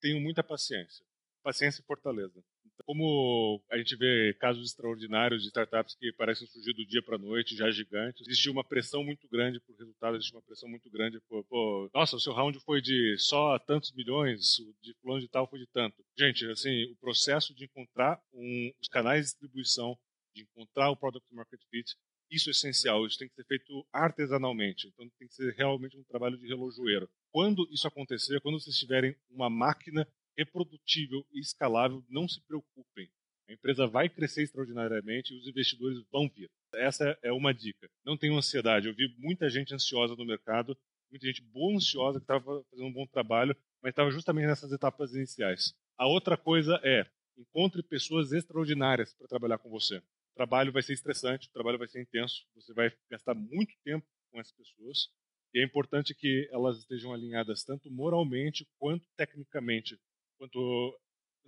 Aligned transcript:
tenho 0.00 0.20
muita 0.20 0.42
paciência. 0.42 1.04
Paciência 1.42 1.80
e 1.80 1.84
fortaleza. 1.84 2.42
Como 2.86 3.62
a 3.70 3.76
gente 3.78 3.94
vê 3.96 4.34
casos 4.34 4.70
extraordinários 4.70 5.42
de 5.42 5.48
startups 5.48 5.94
que 5.94 6.12
parecem 6.12 6.46
surgir 6.46 6.72
do 6.72 6.86
dia 6.86 7.02
para 7.02 7.16
a 7.16 7.18
noite, 7.18 7.56
já 7.56 7.70
gigantes, 7.70 8.26
existe 8.26 8.48
uma 8.48 8.64
pressão 8.64 9.04
muito 9.04 9.28
grande 9.28 9.60
por 9.60 9.76
resultado, 9.76 10.16
existe 10.16 10.34
uma 10.34 10.42
pressão 10.42 10.68
muito 10.68 10.90
grande 10.90 11.20
por, 11.28 11.44
por, 11.44 11.90
nossa, 11.94 12.16
o 12.16 12.20
seu 12.20 12.32
round 12.32 12.58
foi 12.60 12.80
de 12.80 13.16
só 13.18 13.58
tantos 13.58 13.92
milhões, 13.92 14.58
o 14.58 14.74
de 14.80 14.94
fulano 15.00 15.20
de 15.20 15.28
tal 15.28 15.46
foi 15.46 15.58
de 15.58 15.66
tanto. 15.66 16.02
Gente, 16.18 16.46
assim, 16.50 16.84
o 16.90 16.96
processo 16.96 17.54
de 17.54 17.64
encontrar 17.64 18.20
um, 18.32 18.72
os 18.80 18.88
canais 18.88 19.26
de 19.26 19.30
distribuição, 19.32 19.96
de 20.34 20.42
encontrar 20.42 20.90
o 20.90 20.96
product 20.96 21.26
market 21.34 21.60
fit, 21.70 21.94
isso 22.30 22.48
é 22.48 22.52
essencial, 22.52 23.06
isso 23.06 23.18
tem 23.18 23.28
que 23.28 23.34
ser 23.34 23.44
feito 23.44 23.86
artesanalmente, 23.92 24.86
então 24.88 25.08
tem 25.18 25.28
que 25.28 25.34
ser 25.34 25.52
realmente 25.54 25.96
um 25.98 26.04
trabalho 26.04 26.38
de 26.38 26.46
relojoeiro. 26.46 27.10
Quando 27.32 27.68
isso 27.70 27.86
acontecer, 27.86 28.40
quando 28.40 28.58
vocês 28.58 28.76
tiverem 28.76 29.14
uma 29.30 29.48
máquina 29.48 30.06
reprodutível 30.36 31.24
e 31.32 31.40
escalável, 31.40 32.04
não 32.08 32.28
se 32.28 32.40
preocupem. 32.40 33.08
A 33.48 33.52
empresa 33.52 33.86
vai 33.86 34.08
crescer 34.08 34.42
extraordinariamente 34.42 35.32
e 35.32 35.38
os 35.38 35.46
investidores 35.46 35.98
vão 36.10 36.28
vir. 36.28 36.48
Essa 36.74 37.18
é 37.22 37.32
uma 37.32 37.52
dica. 37.52 37.88
Não 38.04 38.16
tenham 38.16 38.38
ansiedade. 38.38 38.86
Eu 38.86 38.94
vi 38.94 39.12
muita 39.18 39.50
gente 39.50 39.74
ansiosa 39.74 40.14
no 40.14 40.24
mercado, 40.24 40.76
muita 41.10 41.26
gente 41.26 41.42
boa 41.42 41.74
ansiosa 41.74 42.20
que 42.20 42.24
estava 42.24 42.62
fazendo 42.70 42.86
um 42.86 42.92
bom 42.92 43.06
trabalho, 43.06 43.56
mas 43.82 43.90
estava 43.90 44.10
justamente 44.10 44.46
nessas 44.46 44.72
etapas 44.72 45.14
iniciais. 45.14 45.74
A 45.98 46.06
outra 46.06 46.36
coisa 46.36 46.80
é 46.84 47.06
encontre 47.36 47.82
pessoas 47.82 48.32
extraordinárias 48.32 49.14
para 49.14 49.26
trabalhar 49.26 49.58
com 49.58 49.68
você. 49.68 49.98
O 49.98 50.34
trabalho 50.34 50.72
vai 50.72 50.82
ser 50.82 50.92
estressante, 50.92 51.48
o 51.48 51.52
trabalho 51.52 51.78
vai 51.78 51.88
ser 51.88 52.00
intenso, 52.00 52.46
você 52.54 52.72
vai 52.72 52.92
gastar 53.10 53.34
muito 53.34 53.74
tempo 53.84 54.06
com 54.30 54.40
essas 54.40 54.52
pessoas 54.52 55.10
e 55.54 55.60
é 55.60 55.64
importante 55.64 56.14
que 56.14 56.48
elas 56.52 56.78
estejam 56.78 57.12
alinhadas 57.12 57.64
tanto 57.64 57.90
moralmente 57.90 58.66
quanto 58.78 59.04
tecnicamente 59.16 59.98
quanto 60.38 60.98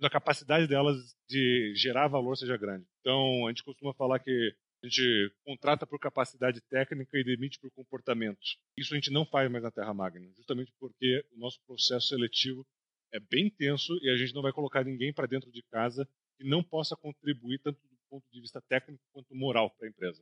a 0.01 0.09
capacidade 0.09 0.67
delas 0.67 1.15
de 1.27 1.73
gerar 1.75 2.07
valor 2.07 2.35
seja 2.35 2.57
grande. 2.57 2.85
Então, 2.99 3.47
a 3.47 3.49
gente 3.49 3.63
costuma 3.63 3.93
falar 3.93 4.19
que 4.19 4.55
a 4.83 4.87
gente 4.87 5.33
contrata 5.45 5.87
por 5.87 5.97
capacidade 5.97 6.59
técnica 6.61 7.17
e 7.17 7.23
demite 7.23 7.57
por 7.59 7.71
comportamento. 7.71 8.39
Isso 8.77 8.93
a 8.93 8.97
gente 8.97 9.11
não 9.11 9.25
faz 9.25 9.49
mais 9.49 9.63
na 9.63 9.71
Terra 9.71 9.93
Magna, 9.93 10.29
justamente 10.35 10.73
porque 10.77 11.25
o 11.31 11.39
nosso 11.39 11.59
processo 11.65 12.07
seletivo 12.07 12.65
é 13.13 13.19
bem 13.19 13.47
intenso 13.47 13.97
e 14.01 14.09
a 14.09 14.17
gente 14.17 14.33
não 14.33 14.41
vai 14.41 14.51
colocar 14.51 14.83
ninguém 14.83 15.13
para 15.13 15.27
dentro 15.27 15.51
de 15.51 15.63
casa 15.71 16.07
que 16.37 16.43
não 16.43 16.63
possa 16.63 16.95
contribuir 16.97 17.59
tanto 17.59 17.79
do 17.81 17.97
ponto 18.09 18.25
de 18.31 18.41
vista 18.41 18.61
técnico 18.61 19.01
quanto 19.13 19.33
moral 19.33 19.69
para 19.71 19.87
a 19.87 19.89
empresa. 19.89 20.21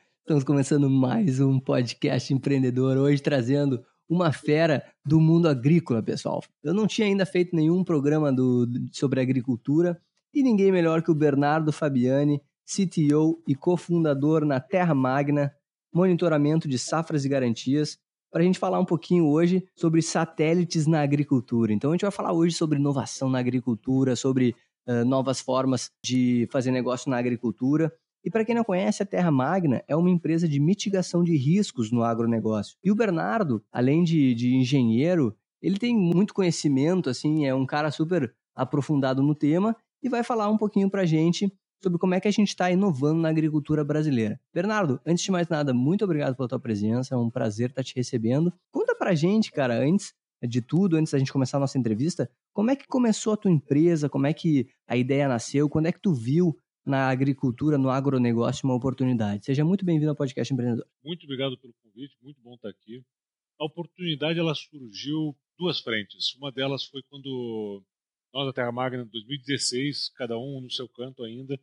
Estamos 0.23 0.43
começando 0.43 0.87
mais 0.87 1.39
um 1.39 1.59
podcast 1.59 2.31
empreendedor, 2.31 2.95
hoje 2.95 3.19
trazendo 3.19 3.83
uma 4.07 4.31
fera 4.31 4.85
do 5.03 5.19
mundo 5.19 5.49
agrícola, 5.49 6.01
pessoal. 6.01 6.43
Eu 6.63 6.75
não 6.75 6.85
tinha 6.85 7.07
ainda 7.07 7.25
feito 7.25 7.55
nenhum 7.55 7.83
programa 7.83 8.31
do, 8.31 8.67
sobre 8.91 9.19
agricultura 9.19 9.99
e 10.31 10.43
ninguém 10.43 10.71
melhor 10.71 11.01
que 11.01 11.09
o 11.09 11.15
Bernardo 11.15 11.73
Fabiani, 11.73 12.39
CTO 12.63 13.41
e 13.47 13.55
cofundador 13.55 14.45
na 14.45 14.59
Terra 14.59 14.93
Magna, 14.93 15.51
monitoramento 15.91 16.67
de 16.67 16.77
safras 16.77 17.25
e 17.25 17.29
garantias, 17.29 17.97
para 18.31 18.41
a 18.41 18.45
gente 18.45 18.59
falar 18.59 18.79
um 18.79 18.85
pouquinho 18.85 19.27
hoje 19.27 19.65
sobre 19.75 20.03
satélites 20.03 20.85
na 20.85 21.01
agricultura. 21.01 21.73
Então 21.73 21.89
a 21.89 21.93
gente 21.95 22.03
vai 22.03 22.11
falar 22.11 22.31
hoje 22.31 22.55
sobre 22.55 22.77
inovação 22.77 23.27
na 23.27 23.39
agricultura, 23.39 24.15
sobre 24.15 24.55
uh, 24.87 25.03
novas 25.03 25.41
formas 25.41 25.89
de 26.05 26.47
fazer 26.51 26.69
negócio 26.69 27.09
na 27.09 27.17
agricultura 27.17 27.91
e 28.23 28.29
para 28.29 28.45
quem 28.45 28.55
não 28.55 28.63
conhece, 28.63 29.01
a 29.01 29.05
Terra 29.05 29.31
Magna 29.31 29.83
é 29.87 29.95
uma 29.95 30.09
empresa 30.09 30.47
de 30.47 30.59
mitigação 30.59 31.23
de 31.23 31.35
riscos 31.35 31.91
no 31.91 32.03
agronegócio. 32.03 32.77
E 32.83 32.91
o 32.91 32.95
Bernardo, 32.95 33.63
além 33.71 34.03
de, 34.03 34.35
de 34.35 34.55
engenheiro, 34.55 35.35
ele 35.61 35.77
tem 35.77 35.95
muito 35.95 36.33
conhecimento, 36.33 37.09
assim, 37.09 37.45
é 37.45 37.53
um 37.53 37.65
cara 37.65 37.91
super 37.91 38.33
aprofundado 38.55 39.21
no 39.23 39.35
tema 39.35 39.75
e 40.03 40.09
vai 40.09 40.23
falar 40.23 40.49
um 40.49 40.57
pouquinho 40.57 40.89
para 40.89 41.01
a 41.01 41.05
gente 41.05 41.51
sobre 41.83 41.97
como 41.97 42.13
é 42.13 42.19
que 42.19 42.27
a 42.27 42.31
gente 42.31 42.49
está 42.49 42.69
inovando 42.69 43.21
na 43.21 43.29
agricultura 43.29 43.83
brasileira. 43.83 44.39
Bernardo, 44.53 44.99
antes 45.05 45.23
de 45.23 45.31
mais 45.31 45.47
nada, 45.47 45.73
muito 45.73 46.05
obrigado 46.05 46.35
pela 46.35 46.47
tua 46.47 46.59
presença, 46.59 47.15
é 47.15 47.17
um 47.17 47.29
prazer 47.29 47.69
estar 47.69 47.83
te 47.83 47.95
recebendo. 47.95 48.53
Conta 48.71 48.95
para 48.95 49.11
a 49.11 49.15
gente, 49.15 49.51
cara, 49.51 49.79
antes 49.79 50.13
de 50.47 50.61
tudo, 50.61 50.95
antes 50.95 51.11
da 51.11 51.19
gente 51.19 51.33
começar 51.33 51.57
a 51.57 51.59
nossa 51.59 51.77
entrevista, 51.77 52.29
como 52.53 52.71
é 52.71 52.75
que 52.75 52.87
começou 52.87 53.33
a 53.33 53.37
tua 53.37 53.51
empresa, 53.51 54.09
como 54.09 54.27
é 54.27 54.33
que 54.33 54.67
a 54.87 54.95
ideia 54.95 55.27
nasceu, 55.27 55.69
quando 55.69 55.87
é 55.87 55.91
que 55.91 56.01
tu 56.01 56.13
viu 56.13 56.55
na 56.85 57.09
agricultura, 57.09 57.77
no 57.77 57.89
agronegócio, 57.89 58.65
uma 58.65 58.75
oportunidade. 58.75 59.45
Seja 59.45 59.63
muito 59.63 59.85
bem-vindo 59.85 60.09
ao 60.09 60.15
Podcast 60.15 60.51
Empreendedor. 60.53 60.87
Muito 61.03 61.23
obrigado 61.23 61.57
pelo 61.57 61.73
convite, 61.73 62.17
muito 62.21 62.41
bom 62.41 62.55
estar 62.55 62.69
aqui. 62.69 63.03
A 63.59 63.65
oportunidade 63.65 64.39
ela 64.39 64.55
surgiu 64.55 65.37
duas 65.57 65.79
frentes. 65.79 66.33
Uma 66.35 66.51
delas 66.51 66.85
foi 66.85 67.03
quando 67.03 67.83
nós 68.33 68.47
da 68.47 68.53
Terra 68.53 68.71
Magna, 68.71 69.03
em 69.03 69.07
2016, 69.07 70.09
cada 70.15 70.37
um 70.37 70.61
no 70.61 70.71
seu 70.71 70.89
canto 70.89 71.23
ainda, 71.23 71.59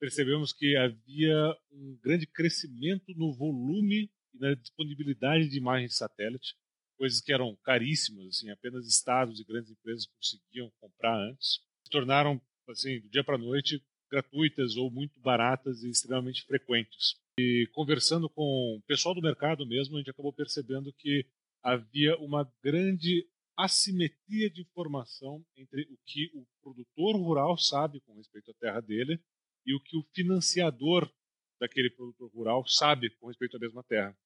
percebemos 0.00 0.52
que 0.52 0.76
havia 0.76 1.56
um 1.70 1.98
grande 2.02 2.26
crescimento 2.26 3.12
no 3.16 3.32
volume 3.34 4.10
e 4.32 4.38
na 4.38 4.54
disponibilidade 4.54 5.48
de 5.48 5.58
imagens 5.58 5.90
de 5.90 5.96
satélite, 5.96 6.54
coisas 6.96 7.20
que 7.20 7.32
eram 7.32 7.56
caríssimas, 7.64 8.26
assim, 8.28 8.50
apenas 8.50 8.86
estados 8.86 9.38
e 9.38 9.44
grandes 9.44 9.70
empresas 9.70 10.06
conseguiam 10.06 10.72
comprar 10.80 11.18
antes, 11.18 11.58
se 11.84 11.90
tornaram 11.90 12.40
assim, 12.68 13.00
do 13.00 13.08
dia 13.10 13.22
para 13.22 13.34
a 13.34 13.38
noite 13.38 13.82
gratuitas 14.14 14.76
ou 14.76 14.90
muito 14.90 15.18
baratas 15.20 15.82
e 15.82 15.90
extremamente 15.90 16.44
frequentes. 16.44 17.16
E 17.38 17.68
conversando 17.72 18.28
com 18.28 18.78
o 18.78 18.82
pessoal 18.86 19.14
do 19.14 19.20
mercado 19.20 19.66
mesmo, 19.66 19.96
a 19.96 19.98
gente 19.98 20.10
acabou 20.10 20.32
percebendo 20.32 20.92
que 20.92 21.26
havia 21.62 22.16
uma 22.18 22.48
grande 22.62 23.26
assimetria 23.56 24.48
de 24.50 24.62
informação 24.62 25.44
entre 25.56 25.82
o 25.90 25.98
que 26.06 26.30
o 26.34 26.46
produtor 26.62 27.16
rural 27.16 27.56
sabe 27.56 28.00
com 28.00 28.14
respeito 28.14 28.50
à 28.50 28.54
terra 28.54 28.80
dele 28.80 29.20
e 29.66 29.74
o 29.74 29.80
que 29.80 29.96
o 29.96 30.06
financiador 30.14 31.10
daquele 31.60 31.90
produtor 31.90 32.30
rural 32.32 32.66
sabe 32.66 33.10
com 33.18 33.28
respeito 33.28 33.56
à 33.56 33.60
mesma 33.60 33.82
terra. 33.82 34.16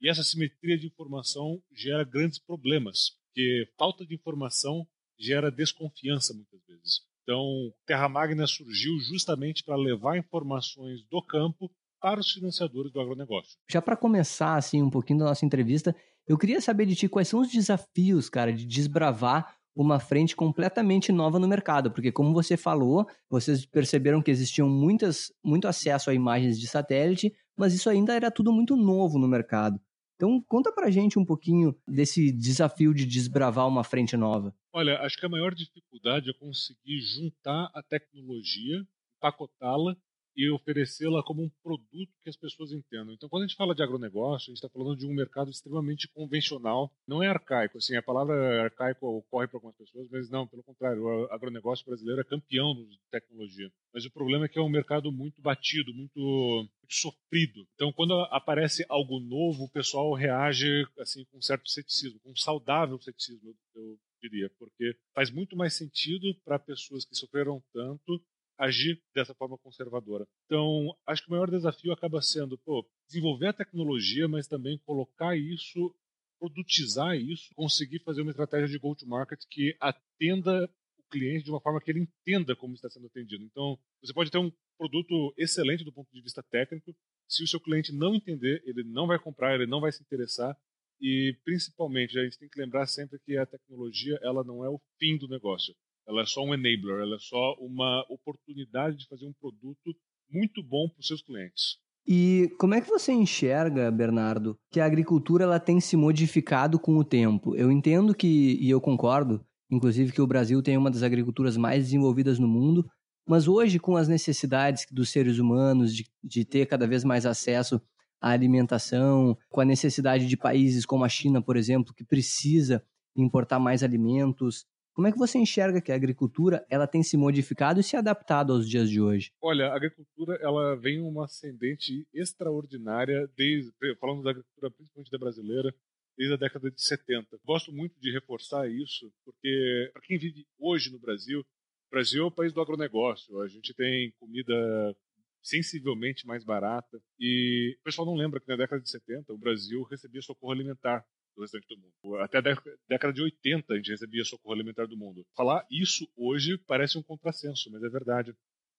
E 0.00 0.08
essa 0.08 0.20
assimetria 0.20 0.78
de 0.78 0.86
informação 0.86 1.62
gera 1.72 2.04
grandes 2.04 2.38
problemas, 2.38 3.18
porque 3.26 3.68
falta 3.78 4.06
de 4.06 4.14
informação 4.14 4.86
gera 5.18 5.50
desconfiança 5.50 6.34
muitas 6.34 6.62
vezes. 6.66 7.00
Então, 7.26 7.72
Terra 7.84 8.08
Magna 8.08 8.46
surgiu 8.46 8.96
justamente 9.00 9.64
para 9.64 9.74
levar 9.74 10.16
informações 10.16 11.02
do 11.10 11.20
campo 11.20 11.68
para 12.00 12.20
os 12.20 12.30
financiadores 12.30 12.92
do 12.92 13.00
agronegócio. 13.00 13.58
Já 13.68 13.82
para 13.82 13.96
começar 13.96 14.54
assim 14.54 14.80
um 14.80 14.88
pouquinho 14.88 15.18
da 15.18 15.24
nossa 15.24 15.44
entrevista, 15.44 15.92
eu 16.24 16.38
queria 16.38 16.60
saber 16.60 16.86
de 16.86 16.94
ti 16.94 17.08
quais 17.08 17.26
são 17.26 17.40
os 17.40 17.50
desafios, 17.50 18.28
cara, 18.28 18.52
de 18.52 18.64
desbravar 18.64 19.56
uma 19.74 19.98
frente 19.98 20.36
completamente 20.36 21.10
nova 21.10 21.40
no 21.40 21.48
mercado, 21.48 21.90
porque 21.90 22.12
como 22.12 22.32
você 22.32 22.56
falou, 22.56 23.04
vocês 23.28 23.66
perceberam 23.66 24.22
que 24.22 24.30
existiam 24.30 24.68
muitas, 24.68 25.32
muito 25.44 25.66
acesso 25.66 26.08
a 26.10 26.14
imagens 26.14 26.60
de 26.60 26.68
satélite, 26.68 27.34
mas 27.56 27.74
isso 27.74 27.90
ainda 27.90 28.14
era 28.14 28.30
tudo 28.30 28.52
muito 28.52 28.76
novo 28.76 29.18
no 29.18 29.26
mercado. 29.26 29.80
Então, 30.16 30.42
conta 30.48 30.72
pra 30.72 30.90
gente 30.90 31.18
um 31.18 31.24
pouquinho 31.24 31.76
desse 31.86 32.32
desafio 32.32 32.94
de 32.94 33.04
desbravar 33.04 33.68
uma 33.68 33.84
frente 33.84 34.16
nova. 34.16 34.54
Olha, 34.72 34.98
acho 35.00 35.18
que 35.18 35.26
a 35.26 35.28
maior 35.28 35.54
dificuldade 35.54 36.30
é 36.30 36.32
conseguir 36.32 36.98
juntar 37.00 37.70
a 37.74 37.82
tecnologia, 37.82 38.82
empacotá-la 39.18 39.96
e 40.36 40.50
oferecê-la 40.50 41.22
como 41.22 41.42
um 41.42 41.50
produto 41.62 42.12
que 42.22 42.28
as 42.28 42.36
pessoas 42.36 42.72
entendam. 42.72 43.14
Então, 43.14 43.28
quando 43.28 43.44
a 43.44 43.46
gente 43.46 43.56
fala 43.56 43.74
de 43.74 43.82
agronegócio, 43.82 44.50
a 44.50 44.52
gente 44.52 44.62
está 44.62 44.68
falando 44.68 44.96
de 44.96 45.06
um 45.06 45.14
mercado 45.14 45.50
extremamente 45.50 46.08
convencional, 46.08 46.92
não 47.06 47.22
é 47.22 47.28
arcaico. 47.28 47.78
Assim, 47.78 47.96
a 47.96 48.02
palavra 48.02 48.64
arcaico 48.64 49.06
ocorre 49.06 49.48
para 49.48 49.56
algumas 49.56 49.76
pessoas, 49.76 50.08
mas 50.10 50.28
não, 50.28 50.46
pelo 50.46 50.62
contrário, 50.62 51.02
o 51.02 51.32
agronegócio 51.32 51.86
brasileiro 51.86 52.20
é 52.20 52.24
campeão 52.24 52.74
de 52.74 52.98
tecnologia. 53.10 53.70
Mas 53.94 54.04
o 54.04 54.12
problema 54.12 54.44
é 54.44 54.48
que 54.48 54.58
é 54.58 54.62
um 54.62 54.68
mercado 54.68 55.10
muito 55.10 55.40
batido, 55.40 55.94
muito, 55.94 56.20
muito 56.20 56.94
sofrido. 56.94 57.66
Então, 57.74 57.92
quando 57.92 58.12
aparece 58.30 58.84
algo 58.88 59.18
novo, 59.18 59.64
o 59.64 59.70
pessoal 59.70 60.12
reage 60.12 60.86
assim 60.98 61.24
com 61.32 61.40
certo 61.40 61.68
ceticismo, 61.68 62.20
com 62.20 62.30
um 62.30 62.36
saudável 62.36 62.98
ceticismo, 63.00 63.54
eu 63.74 63.98
diria, 64.20 64.50
porque 64.58 64.96
faz 65.14 65.30
muito 65.30 65.56
mais 65.56 65.74
sentido 65.74 66.34
para 66.44 66.58
pessoas 66.58 67.04
que 67.04 67.14
sofreram 67.14 67.62
tanto 67.72 68.22
agir 68.58 69.00
dessa 69.14 69.34
forma 69.34 69.58
conservadora. 69.58 70.26
Então, 70.46 70.96
acho 71.06 71.22
que 71.22 71.28
o 71.28 71.32
maior 71.32 71.50
desafio 71.50 71.92
acaba 71.92 72.22
sendo, 72.22 72.58
pô, 72.58 72.86
desenvolver 73.06 73.48
a 73.48 73.52
tecnologia, 73.52 74.26
mas 74.26 74.46
também 74.46 74.78
colocar 74.84 75.36
isso, 75.36 75.94
produtizar 76.38 77.16
isso, 77.16 77.54
conseguir 77.54 78.00
fazer 78.00 78.22
uma 78.22 78.30
estratégia 78.30 78.68
de 78.68 78.78
go-to-market 78.78 79.40
que 79.50 79.76
atenda 79.80 80.64
o 80.98 81.02
cliente 81.10 81.44
de 81.44 81.50
uma 81.50 81.60
forma 81.60 81.80
que 81.80 81.90
ele 81.90 82.00
entenda 82.00 82.56
como 82.56 82.74
está 82.74 82.88
sendo 82.88 83.06
atendido. 83.06 83.44
Então, 83.44 83.78
você 84.02 84.12
pode 84.12 84.30
ter 84.30 84.38
um 84.38 84.52
produto 84.78 85.34
excelente 85.36 85.84
do 85.84 85.92
ponto 85.92 86.10
de 86.12 86.20
vista 86.20 86.42
técnico, 86.42 86.94
se 87.28 87.42
o 87.42 87.48
seu 87.48 87.60
cliente 87.60 87.92
não 87.92 88.14
entender, 88.14 88.62
ele 88.64 88.84
não 88.84 89.06
vai 89.06 89.18
comprar, 89.18 89.54
ele 89.54 89.66
não 89.66 89.80
vai 89.80 89.90
se 89.90 90.02
interessar, 90.02 90.56
e 91.00 91.36
principalmente 91.44 92.18
a 92.18 92.24
gente 92.24 92.38
tem 92.38 92.48
que 92.48 92.58
lembrar 92.58 92.86
sempre 92.86 93.18
que 93.18 93.36
a 93.36 93.44
tecnologia 93.44 94.18
ela 94.22 94.42
não 94.42 94.64
é 94.64 94.68
o 94.68 94.80
fim 94.98 95.18
do 95.18 95.28
negócio 95.28 95.74
ela 96.06 96.22
é 96.22 96.26
só 96.26 96.42
um 96.42 96.54
enabler, 96.54 97.00
ela 97.02 97.16
é 97.16 97.20
só 97.20 97.54
uma 97.60 98.04
oportunidade 98.08 98.96
de 98.96 99.06
fazer 99.08 99.26
um 99.26 99.32
produto 99.32 99.94
muito 100.30 100.62
bom 100.62 100.88
para 100.88 101.00
os 101.00 101.06
seus 101.06 101.22
clientes. 101.22 101.78
E 102.06 102.48
como 102.58 102.74
é 102.74 102.80
que 102.80 102.88
você 102.88 103.12
enxerga, 103.12 103.90
Bernardo, 103.90 104.56
que 104.70 104.78
a 104.78 104.86
agricultura 104.86 105.42
ela 105.42 105.58
tem 105.58 105.80
se 105.80 105.96
modificado 105.96 106.78
com 106.78 106.96
o 106.96 107.04
tempo? 107.04 107.56
Eu 107.56 107.70
entendo 107.72 108.14
que, 108.14 108.56
e 108.60 108.70
eu 108.70 108.80
concordo, 108.80 109.44
inclusive 109.68 110.12
que 110.12 110.22
o 110.22 110.26
Brasil 110.26 110.62
tem 110.62 110.76
uma 110.76 110.90
das 110.90 111.02
agriculturas 111.02 111.56
mais 111.56 111.84
desenvolvidas 111.84 112.38
no 112.38 112.46
mundo, 112.46 112.88
mas 113.28 113.48
hoje, 113.48 113.80
com 113.80 113.96
as 113.96 114.06
necessidades 114.06 114.86
dos 114.88 115.10
seres 115.10 115.38
humanos 115.38 115.92
de, 115.92 116.06
de 116.22 116.44
ter 116.44 116.66
cada 116.66 116.86
vez 116.86 117.02
mais 117.02 117.26
acesso 117.26 117.82
à 118.20 118.30
alimentação, 118.30 119.36
com 119.50 119.60
a 119.60 119.64
necessidade 119.64 120.28
de 120.28 120.36
países 120.36 120.86
como 120.86 121.04
a 121.04 121.08
China, 121.08 121.42
por 121.42 121.56
exemplo, 121.56 121.92
que 121.92 122.04
precisa 122.04 122.84
importar 123.16 123.58
mais 123.58 123.82
alimentos, 123.82 124.64
como 124.96 125.08
é 125.08 125.12
que 125.12 125.18
você 125.18 125.36
enxerga 125.36 125.78
que 125.78 125.92
a 125.92 125.94
agricultura 125.94 126.64
ela 126.70 126.86
tem 126.86 127.02
se 127.02 127.18
modificado 127.18 127.78
e 127.78 127.82
se 127.82 127.98
adaptado 127.98 128.54
aos 128.54 128.66
dias 128.66 128.88
de 128.88 128.98
hoje? 128.98 129.30
Olha, 129.42 129.66
a 129.66 129.76
agricultura 129.76 130.38
ela 130.40 130.74
vem 130.74 131.02
uma 131.02 131.26
ascendente 131.26 132.08
extraordinária 132.14 133.30
desde 133.36 133.70
falando 134.00 134.22
da 134.22 134.30
agricultura 134.30 134.70
principalmente 134.70 135.10
da 135.10 135.18
brasileira 135.18 135.74
desde 136.16 136.32
a 136.32 136.38
década 136.38 136.70
de 136.70 136.80
70. 136.80 137.38
Gosto 137.44 137.70
muito 137.70 138.00
de 138.00 138.10
reforçar 138.10 138.70
isso 138.70 139.12
porque 139.22 139.90
para 139.92 140.00
quem 140.00 140.16
vive 140.16 140.46
hoje 140.58 140.90
no 140.90 140.98
Brasil, 140.98 141.40
o 141.40 141.90
Brasil 141.90 142.22
é 142.22 142.26
o 142.26 142.30
país 142.30 142.54
do 142.54 142.62
agronegócio. 142.62 143.38
A 143.42 143.48
gente 143.48 143.74
tem 143.74 144.14
comida 144.18 144.96
sensivelmente 145.42 146.26
mais 146.26 146.42
barata 146.42 146.98
e 147.20 147.76
o 147.78 147.84
pessoal 147.84 148.06
não 148.06 148.14
lembra 148.14 148.40
que 148.40 148.48
na 148.48 148.56
década 148.56 148.80
de 148.80 148.88
70 148.88 149.30
o 149.30 149.38
Brasil 149.38 149.82
recebia 149.82 150.22
socorro 150.22 150.54
alimentar 150.54 151.04
do 151.36 151.42
restante 151.42 151.66
do 151.68 151.76
mundo. 151.76 152.16
Até 152.20 152.38
a 152.38 152.40
década 152.88 153.12
de 153.12 153.22
80 153.22 153.74
a 153.74 153.76
gente 153.76 153.90
recebia 153.90 154.24
socorro 154.24 154.54
alimentar 154.54 154.86
do 154.86 154.96
mundo. 154.96 155.24
Falar 155.36 155.64
isso 155.70 156.08
hoje 156.16 156.58
parece 156.66 156.98
um 156.98 157.02
contrassenso, 157.02 157.70
mas 157.70 157.82
é 157.82 157.88
verdade. 157.88 158.34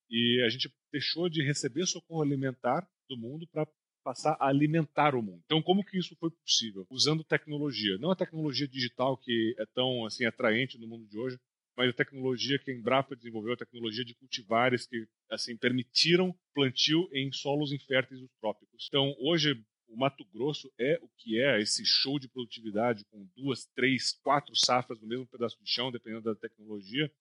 E 0.09 0.41
a 0.45 0.49
gente 0.49 0.73
deixou 0.91 1.29
de 1.29 1.43
receber 1.43 1.85
socorro 1.85 2.21
alimentar 2.21 2.87
do 3.09 3.17
mundo 3.17 3.47
para 3.51 3.67
passar 4.03 4.37
a 4.39 4.47
alimentar 4.47 5.15
o 5.15 5.21
mundo. 5.21 5.41
Então, 5.45 5.61
como 5.61 5.83
que 5.83 5.97
isso 5.97 6.15
foi 6.17 6.31
possível? 6.31 6.85
Usando 6.89 7.25
tecnologia. 7.25 7.97
Não 7.97 8.11
a 8.11 8.15
tecnologia 8.15 8.67
digital 8.67 9.17
que 9.17 9.53
é 9.59 9.65
tão 9.73 10.05
assim 10.05 10.25
atraente 10.25 10.79
no 10.79 10.87
mundo 10.87 11.05
de 11.07 11.19
hoje, 11.19 11.37
mas 11.75 11.89
a 11.89 11.93
tecnologia 11.93 12.57
que 12.57 12.71
a 12.71 12.73
Embrapa 12.73 13.15
desenvolveu, 13.15 13.53
a 13.53 13.57
tecnologia 13.57 14.05
de 14.05 14.15
cultivares 14.15 14.87
que 14.87 15.05
assim 15.29 15.57
permitiram 15.57 16.33
plantio 16.55 17.09
em 17.13 17.31
solos 17.33 17.73
inférteis 17.73 18.21
dos 18.21 18.31
trópicos. 18.39 18.87
Então, 18.87 19.13
hoje 19.19 19.61
o 19.87 19.97
Mato 19.97 20.25
Grosso 20.25 20.71
é 20.77 20.99
o 21.01 21.09
que 21.17 21.41
é 21.41 21.61
esse 21.61 21.85
show 21.85 22.19
de 22.19 22.27
produtividade 22.27 23.05
com 23.05 23.27
duas, 23.35 23.65
três, 23.75 24.11
quatro 24.11 24.55
safras 24.55 24.99
no 25.01 25.07
mesmo 25.07 25.25
pedaço 25.27 25.57
de 25.61 25.69
chão, 25.69 25.91
dependendo 25.91 26.23
da 26.23 26.35
tecnologia, 26.35 27.11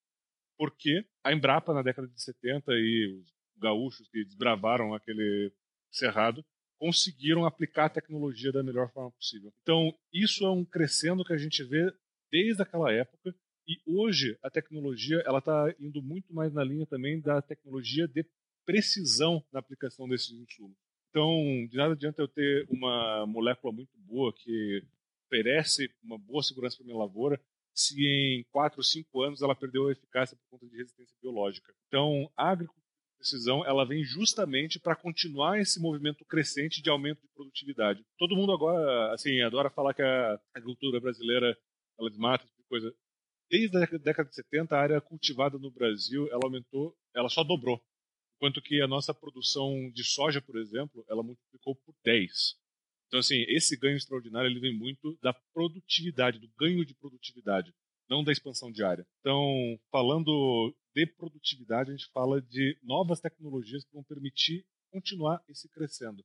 porque 0.59 1.07
a 1.23 1.33
Embrapa 1.33 1.73
na 1.73 1.83
década 1.83 2.09
de 2.09 2.21
70 2.21 2.73
e 2.73 3.21
os 3.21 3.33
gaúchos 3.57 4.09
que 4.09 4.25
desbravaram 4.25 4.95
aquele 4.95 5.53
cerrado 5.91 6.45
conseguiram 6.79 7.47
aplicar 7.47 7.87
a 7.87 7.91
tecnologia 7.91 8.53
da 8.53 8.63
melhor 8.63 8.91
forma 8.93 9.11
possível. 9.13 9.53
Então, 9.63 9.97
isso 10.13 10.45
é 10.45 10.51
um 10.51 10.65
crescendo 10.65 11.25
que 11.25 11.33
a 11.33 11.39
gente 11.39 11.65
vê 11.65 11.93
desde 12.31 12.63
aquela 12.63 12.93
época 12.93 13.35
e 13.67 13.81
hoje 13.87 14.39
a 14.43 14.51
tecnologia 14.51 15.23
ela 15.27 15.39
está 15.39 15.75
indo 15.81 16.03
muito 16.03 16.33
mais 16.33 16.53
na 16.53 16.63
linha 16.63 16.87
também 16.87 17.21
da 17.21 17.41
tecnologia 17.43 18.07
de 18.07 18.25
precisão 18.65 19.45
na 19.53 19.61
aplicação 19.61 20.09
desses 20.09 20.31
insumos. 20.31 20.77
Então, 21.17 21.67
de 21.71 21.79
nada 21.79 21.95
adianta 21.95 22.21
eu 22.21 22.29
ter 22.29 22.67
uma 22.69 23.25
molécula 23.27 23.73
muito 23.73 23.97
boa 24.01 24.31
que 24.35 24.83
oferece 25.25 25.91
uma 26.03 26.19
boa 26.19 26.43
segurança 26.43 26.77
para 26.77 26.85
minha 26.85 26.99
lavoura 26.99 27.41
se 27.75 27.97
em 28.07 28.45
4 28.53 28.79
ou 28.79 28.85
5 28.85 29.23
anos 29.23 29.41
ela 29.41 29.57
perdeu 29.57 29.89
a 29.89 29.93
eficácia 29.93 30.37
por 30.37 30.51
conta 30.51 30.71
de 30.71 30.77
resistência 30.77 31.17
biológica. 31.23 31.73
Então, 31.89 32.31
a 32.37 32.51
agricultura 32.51 32.85
de 32.85 33.17
precisão 33.17 33.65
ela 33.65 33.87
vem 33.87 34.05
justamente 34.05 34.79
para 34.79 34.95
continuar 34.95 35.59
esse 35.59 35.81
movimento 35.81 36.23
crescente 36.27 36.83
de 36.83 36.91
aumento 36.91 37.23
de 37.23 37.29
produtividade. 37.35 38.05
Todo 38.19 38.37
mundo 38.37 38.53
agora 38.53 39.15
assim 39.15 39.41
adora 39.41 39.71
falar 39.71 39.95
que 39.95 40.03
a 40.03 40.39
agricultura 40.53 41.01
brasileira 41.01 41.57
ela 41.99 42.11
desmata 42.11 42.45
tipo 42.45 42.61
de 42.61 42.69
coisa. 42.69 42.95
Desde 43.51 43.75
a 43.75 43.87
década 43.87 44.29
de 44.29 44.35
70, 44.35 44.77
a 44.77 44.81
área 44.83 45.01
cultivada 45.01 45.57
no 45.57 45.71
Brasil 45.71 46.29
ela 46.31 46.43
aumentou, 46.45 46.95
ela 47.15 47.31
só 47.31 47.43
dobrou. 47.43 47.81
Enquanto 48.37 48.61
que 48.61 48.81
a 48.83 48.87
nossa 48.87 49.15
produção 49.15 49.91
de 49.93 50.05
soja, 50.05 50.41
por 50.41 50.59
exemplo, 50.59 51.05
ela 51.09 51.23
multiplicou 51.23 51.75
por 51.75 51.95
10. 52.05 52.57
Então, 53.07 53.21
assim, 53.21 53.45
esse 53.49 53.77
ganho 53.77 53.97
extraordinário 53.97 54.51
ele 54.51 54.61
vem 54.61 54.77
muito 54.77 55.17
da 55.23 55.33
produtividade, 55.55 56.39
do 56.39 56.51
ganho 56.59 56.85
de 56.85 56.95
produtividade, 56.95 57.73
não 58.09 58.23
da 58.23 58.33
expansão 58.33 58.71
diária. 58.71 59.07
Então, 59.21 59.79
falando 59.91 60.75
de 60.95 61.07
produtividade, 61.07 61.91
a 61.91 61.97
gente 61.97 62.11
fala 62.13 62.41
de 62.43 62.79
novas 62.83 63.21
tecnologias 63.21 63.85
que 63.85 63.93
vão 63.93 64.03
permitir 64.05 64.67
continuar 64.91 65.43
esse 65.49 65.69
crescendo. 65.69 66.25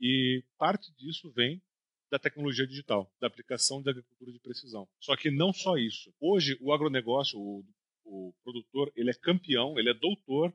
E 0.00 0.42
parte 0.58 0.92
disso 0.94 1.30
vem 1.32 1.62
da 2.10 2.18
tecnologia 2.18 2.66
digital, 2.66 3.10
da 3.20 3.26
aplicação 3.26 3.82
da 3.82 3.90
agricultura 3.90 4.32
de 4.32 4.38
precisão. 4.38 4.88
Só 5.00 5.16
que 5.16 5.30
não 5.30 5.52
só 5.52 5.76
isso. 5.76 6.12
Hoje, 6.20 6.56
o 6.60 6.72
agronegócio, 6.72 7.38
o, 7.38 7.64
o 8.04 8.34
produtor, 8.42 8.92
ele 8.94 9.10
é 9.10 9.14
campeão, 9.14 9.78
ele 9.78 9.90
é 9.90 9.94
doutor 9.94 10.54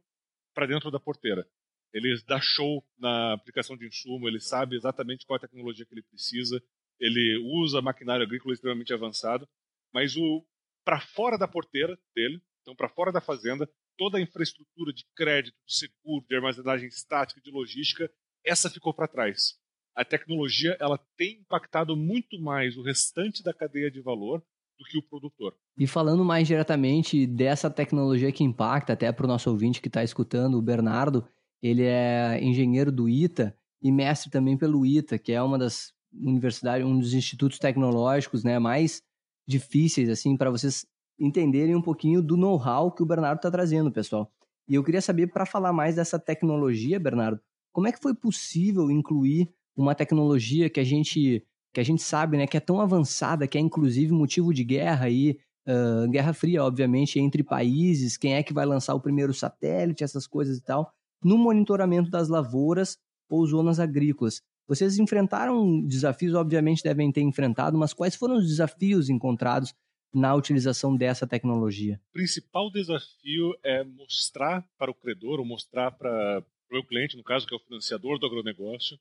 para 0.60 0.68
dentro 0.68 0.92
da 0.92 1.00
porteira. 1.00 1.48
Ele 1.94 2.22
dá 2.28 2.38
show 2.42 2.86
na 2.98 3.34
aplicação 3.34 3.78
de 3.78 3.88
insumo, 3.88 4.28
ele 4.28 4.42
sabe 4.42 4.76
exatamente 4.76 5.26
qual 5.26 5.38
é 5.38 5.40
a 5.40 5.48
tecnologia 5.48 5.86
que 5.86 5.94
ele 5.94 6.04
precisa, 6.04 6.62
ele 7.00 7.42
usa 7.64 7.82
maquinário 7.82 8.26
agrícola 8.26 8.54
extremamente 8.54 8.94
avançado, 8.94 9.48
mas 9.94 10.18
o 10.18 10.46
para 10.84 11.00
fora 11.00 11.38
da 11.38 11.48
porteira 11.48 11.98
dele, 12.14 12.42
então 12.62 12.76
para 12.76 12.90
fora 12.90 13.10
da 13.10 13.22
fazenda, 13.22 13.70
toda 13.98 14.18
a 14.18 14.22
infraestrutura 14.22 14.92
de 14.92 15.06
crédito, 15.16 15.56
de 15.66 15.76
seguro, 15.76 16.26
de 16.28 16.36
armazenagem 16.36 16.90
estática, 16.90 17.40
de 17.40 17.52
logística, 17.52 18.12
essa 18.46 18.70
ficou 18.70 18.94
para 18.94 19.08
trás. 19.08 19.58
A 19.96 20.04
tecnologia 20.04 20.76
ela 20.80 20.98
tem 21.18 21.40
impactado 21.40 21.96
muito 21.96 22.38
mais 22.40 22.76
o 22.76 22.84
restante 22.84 23.42
da 23.42 23.54
cadeia 23.54 23.90
de 23.90 24.02
valor 24.02 24.44
do 24.80 24.86
que 24.86 24.98
o 24.98 25.04
produtor. 25.04 25.54
E 25.78 25.86
falando 25.86 26.24
mais 26.24 26.48
diretamente 26.48 27.28
dessa 27.28 27.70
tecnologia 27.70 28.32
que 28.32 28.44
impacta, 28.44 28.94
até 28.94 29.12
para 29.12 29.26
o 29.26 29.28
nosso 29.28 29.50
ouvinte 29.50 29.82
que 29.82 29.90
está 29.90 30.04
escutando, 30.04 30.58
o 30.58 30.62
Bernardo, 30.62 31.28
ele 31.62 31.84
é 31.84 32.40
engenheiro 32.42 32.92
do 32.92 33.10
ITA 33.10 33.56
e 33.82 33.92
mestre 33.92 34.32
também 34.32 34.58
pelo 34.58 34.86
ITA, 34.86 35.20
que 35.20 35.34
é 35.34 35.42
uma 35.42 35.58
das 35.58 35.94
universidades, 36.14 36.88
um 36.88 36.98
dos 36.98 37.14
institutos 37.14 37.60
tecnológicos 37.60 38.44
né, 38.44 38.58
mais 38.58 39.04
difíceis 39.48 40.10
assim 40.10 40.38
para 40.38 40.50
vocês 40.50 40.86
entenderem 41.20 41.76
um 41.76 41.82
pouquinho 41.82 42.22
do 42.22 42.38
know-how 42.38 42.92
que 42.92 43.04
o 43.04 43.06
Bernardo 43.06 43.40
está 43.40 43.52
trazendo, 43.52 43.92
pessoal. 43.92 44.32
E 44.70 44.76
eu 44.76 44.84
queria 44.84 45.02
saber, 45.02 45.28
para 45.28 45.46
falar 45.46 45.74
mais 45.74 45.96
dessa 45.96 46.18
tecnologia, 46.18 47.00
Bernardo, 47.00 47.42
como 47.74 47.88
é 47.88 47.92
que 47.92 48.00
foi 48.00 48.14
possível 48.16 48.90
incluir 48.90 49.52
uma 49.76 49.96
tecnologia 49.96 50.70
que 50.70 50.80
a 50.80 50.84
gente 50.84 51.46
que 51.74 51.80
a 51.80 51.84
gente 51.84 52.02
sabe 52.02 52.38
né, 52.38 52.48
que 52.48 52.58
é 52.58 52.60
tão 52.60 52.82
avançada, 52.82 53.48
que 53.48 53.58
é 53.58 53.62
inclusive 53.62 54.12
motivo 54.12 54.54
de 54.54 54.64
guerra 54.64 55.06
aí, 55.06 55.38
uh, 55.68 56.10
guerra 56.10 56.34
fria, 56.34 56.64
obviamente, 56.64 57.20
entre 57.20 57.44
países, 57.44 58.18
quem 58.18 58.36
é 58.36 58.44
que 58.44 58.54
vai 58.54 58.66
lançar 58.66 58.96
o 58.96 59.02
primeiro 59.02 59.34
satélite, 59.34 60.04
essas 60.04 60.28
coisas 60.28 60.58
e 60.58 60.64
tal, 60.64 60.92
no 61.24 61.38
monitoramento 61.38 62.10
das 62.10 62.28
lavouras 62.28 62.98
ou 63.30 63.46
zonas 63.46 63.80
agrícolas. 63.80 64.42
Vocês 64.68 65.00
enfrentaram 65.00 65.82
desafios, 65.86 66.36
obviamente 66.36 66.84
devem 66.84 67.12
ter 67.12 67.22
enfrentado, 67.22 67.78
mas 67.78 67.94
quais 67.94 68.16
foram 68.16 68.38
os 68.38 68.48
desafios 68.48 69.10
encontrados 69.10 69.74
na 70.14 70.34
utilização 70.36 70.96
dessa 70.96 71.28
tecnologia? 71.28 72.00
O 72.10 72.14
principal 72.14 72.72
desafio 72.72 73.54
é 73.64 73.84
mostrar 73.84 74.68
para 74.78 74.92
o 74.92 74.94
credor, 74.94 75.40
ou 75.40 75.46
mostrar 75.46 75.92
para 75.92 76.44
para 76.70 76.78
o 76.78 76.80
meu 76.80 76.84
cliente, 76.84 77.18
no 77.18 77.24
caso, 77.24 77.48
que 77.48 77.54
é 77.54 77.58
o 77.58 77.60
financiador 77.60 78.20
do 78.20 78.28
agronegócio, 78.28 78.98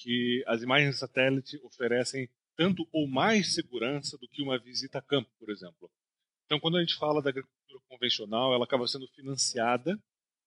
que 0.00 0.42
as 0.46 0.62
imagens 0.62 0.94
de 0.94 1.00
satélite 1.00 1.60
oferecem 1.62 2.28
tanto 2.56 2.88
ou 2.92 3.06
mais 3.06 3.54
segurança 3.54 4.16
do 4.18 4.28
que 4.28 4.42
uma 4.42 4.58
visita 4.58 4.98
a 4.98 5.02
campo, 5.02 5.30
por 5.38 5.50
exemplo. 5.50 5.90
Então, 6.46 6.58
quando 6.58 6.78
a 6.78 6.80
gente 6.80 6.96
fala 6.96 7.22
da 7.22 7.30
agricultura 7.30 7.80
convencional, 7.88 8.52
ela 8.52 8.64
acaba 8.64 8.86
sendo 8.86 9.06
financiada 9.08 9.98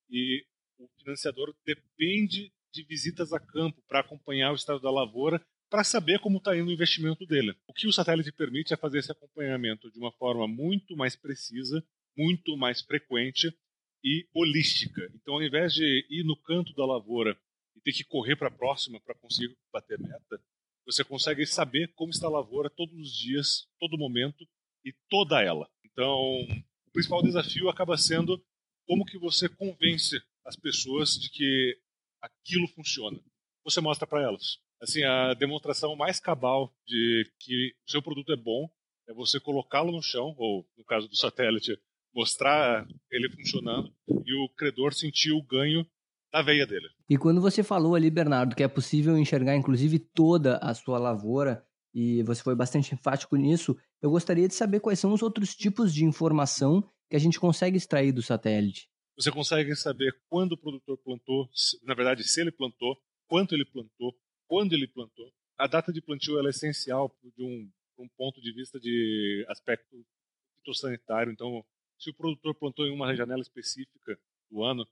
e 0.10 0.45
o 0.77 0.88
financiador 1.00 1.55
depende 1.65 2.51
de 2.74 2.83
visitas 2.83 3.31
a 3.31 3.39
campo 3.39 3.81
para 3.88 4.00
acompanhar 4.00 4.51
o 4.51 4.55
estado 4.55 4.79
da 4.79 4.91
lavoura, 4.91 5.43
para 5.69 5.83
saber 5.83 6.19
como 6.19 6.38
está 6.38 6.57
indo 6.57 6.69
o 6.69 6.74
investimento 6.74 7.25
dele. 7.25 7.55
O 7.67 7.74
que 7.74 7.88
o 7.88 7.93
satélite 7.93 8.31
permite 8.31 8.74
é 8.74 8.77
fazer 8.77 9.00
esse 9.00 9.12
acompanhamento 9.12 9.91
de 9.91 10.00
uma 10.00 10.12
forma 10.12 10.48
muito 10.48 10.95
mais 10.95 11.15
precisa, 11.15 11.83
muito 12.17 12.57
mais 12.57 12.81
frequente 12.81 13.55
e 14.03 14.27
holística. 14.33 15.10
Então, 15.15 15.36
ao 15.36 15.43
invés 15.43 15.74
de 15.74 16.05
ir 16.10 16.24
no 16.24 16.36
canto 16.36 16.74
da 16.74 16.86
lavoura 16.86 17.38
ter 17.84 17.94
que 17.94 18.04
correr 18.04 18.36
para 18.36 18.48
a 18.48 18.52
próxima 18.52 19.00
para 19.02 19.16
conseguir 19.16 19.56
bater 19.72 20.00
meta, 20.00 20.42
você 20.86 21.04
consegue 21.04 21.46
saber 21.46 21.92
como 21.96 22.12
está 22.12 22.28
a 22.28 22.32
lavoura 22.32 22.70
todos 22.70 22.98
os 22.98 23.18
dias, 23.18 23.68
todo 23.80 23.98
momento 23.98 24.48
e 24.84 24.94
toda 25.10 25.42
ela. 25.42 25.70
Então, 25.86 26.42
o 26.88 26.92
principal 26.92 27.22
desafio 27.22 27.70
acaba 27.70 27.98
sendo 27.98 28.44
como 28.86 29.06
que 29.06 29.18
você 29.18 29.48
convence 29.48 30.22
as 30.46 30.56
pessoas 30.56 31.13
de 31.13 31.30
que 31.30 31.80
aquilo 32.22 32.68
funciona. 32.68 33.20
Você 33.63 33.80
mostra 33.80 34.06
para 34.06 34.22
elas. 34.22 34.60
Assim, 34.82 35.04
a 35.04 35.34
demonstração 35.34 35.96
mais 35.96 36.20
cabal 36.20 36.74
de 36.86 37.32
que 37.40 37.74
o 37.88 37.92
seu 37.92 38.02
produto 38.02 38.34
é 38.34 38.36
bom 38.36 38.70
é 39.08 39.13
você 39.13 39.40
colocá-lo 39.40 39.92
no 39.92 40.02
chão, 40.02 40.36
ou 40.38 40.68
no 40.78 40.84
caso 40.84 41.08
do 41.08 41.16
satélite, 41.16 41.78
mostrar 42.13 42.86
ele 43.10 43.30
funcionando 43.30 43.94
e 44.25 44.34
o 44.34 44.50
credor 44.50 44.94
sentir 44.94 45.32
o 45.32 45.42
ganho 45.42 45.86
da 46.34 46.42
veia 46.42 46.66
dele. 46.66 46.90
E 47.08 47.16
quando 47.16 47.40
você 47.40 47.62
falou 47.62 47.94
ali, 47.94 48.10
Bernardo, 48.10 48.56
que 48.56 48.63
é 48.63 48.68
possível 48.68 49.16
enxergar 49.16 49.56
inclusive 49.56 50.00
toda 50.00 50.58
a 50.58 50.74
sua 50.74 50.98
lavoura, 50.98 51.63
e 51.94 52.24
você 52.24 52.42
foi 52.42 52.56
bastante 52.56 52.92
enfático 52.96 53.36
nisso, 53.36 53.78
eu 54.02 54.10
gostaria 54.10 54.48
de 54.48 54.56
saber 54.56 54.80
quais 54.80 55.00
são 55.00 55.13
os 55.13 55.22
outros 55.22 55.56
tipos 55.56 55.94
de 55.94 56.04
informação 56.04 56.84
que 57.08 57.16
a 57.16 57.20
gente 57.20 57.40
consegue 57.40 57.78
extrair 57.78 58.12
do 58.12 58.24
satélite. 58.24 58.90
Você 59.16 59.32
consegue 59.32 59.75
saber 59.75 60.12
quando 60.28 60.54
o 60.54 60.58
produtor 60.58 60.98
plantou, 60.98 61.48
na 61.84 61.94
verdade, 61.94 62.24
se 62.24 62.42
ele 62.42 62.52
plantou, 62.52 62.98
quanto 63.28 63.54
ele 63.54 63.66
plantou, 63.66 64.18
quando 64.48 64.74
ele 64.74 64.88
plantou. 64.88 65.32
A 65.56 65.68
data 65.68 65.94
de 65.94 66.02
plantio 66.02 66.44
é 66.44 66.50
essencial 66.50 67.16
de 67.22 67.44
um, 67.44 67.70
um 68.00 68.10
ponto 68.18 68.42
de 68.42 68.52
vista 68.52 68.80
de 68.80 69.46
aspecto 69.48 70.04
fitossanitário. 70.58 71.32
Então, 71.32 71.63
se 72.00 72.10
o 72.10 72.13
produtor 72.16 72.56
plantou 72.56 72.88
em 72.88 72.92
uma 72.92 73.16
janela 73.16 73.42
específica 73.42 74.18
do 74.50 74.63
ano, 74.63 74.84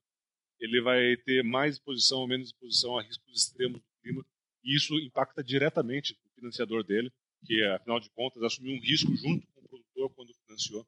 ele 0.61 0.79
vai 0.81 1.17
ter 1.17 1.43
mais 1.43 1.75
exposição 1.75 2.19
ou 2.19 2.27
menos 2.27 2.49
exposição 2.49 2.97
a 2.97 3.01
riscos 3.01 3.35
extremos 3.35 3.81
do 3.81 4.01
clima, 4.01 4.25
e 4.63 4.75
isso 4.75 4.93
impacta 4.99 5.43
diretamente 5.43 6.13
o 6.23 6.29
financiador 6.35 6.83
dele, 6.83 7.11
que, 7.43 7.63
afinal 7.63 7.99
de 7.99 8.09
contas, 8.11 8.43
assumiu 8.43 8.75
um 8.75 8.79
risco 8.79 9.13
junto 9.15 9.45
com 9.47 9.61
o 9.61 9.67
produtor 9.67 10.09
quando 10.15 10.33
financiou. 10.45 10.85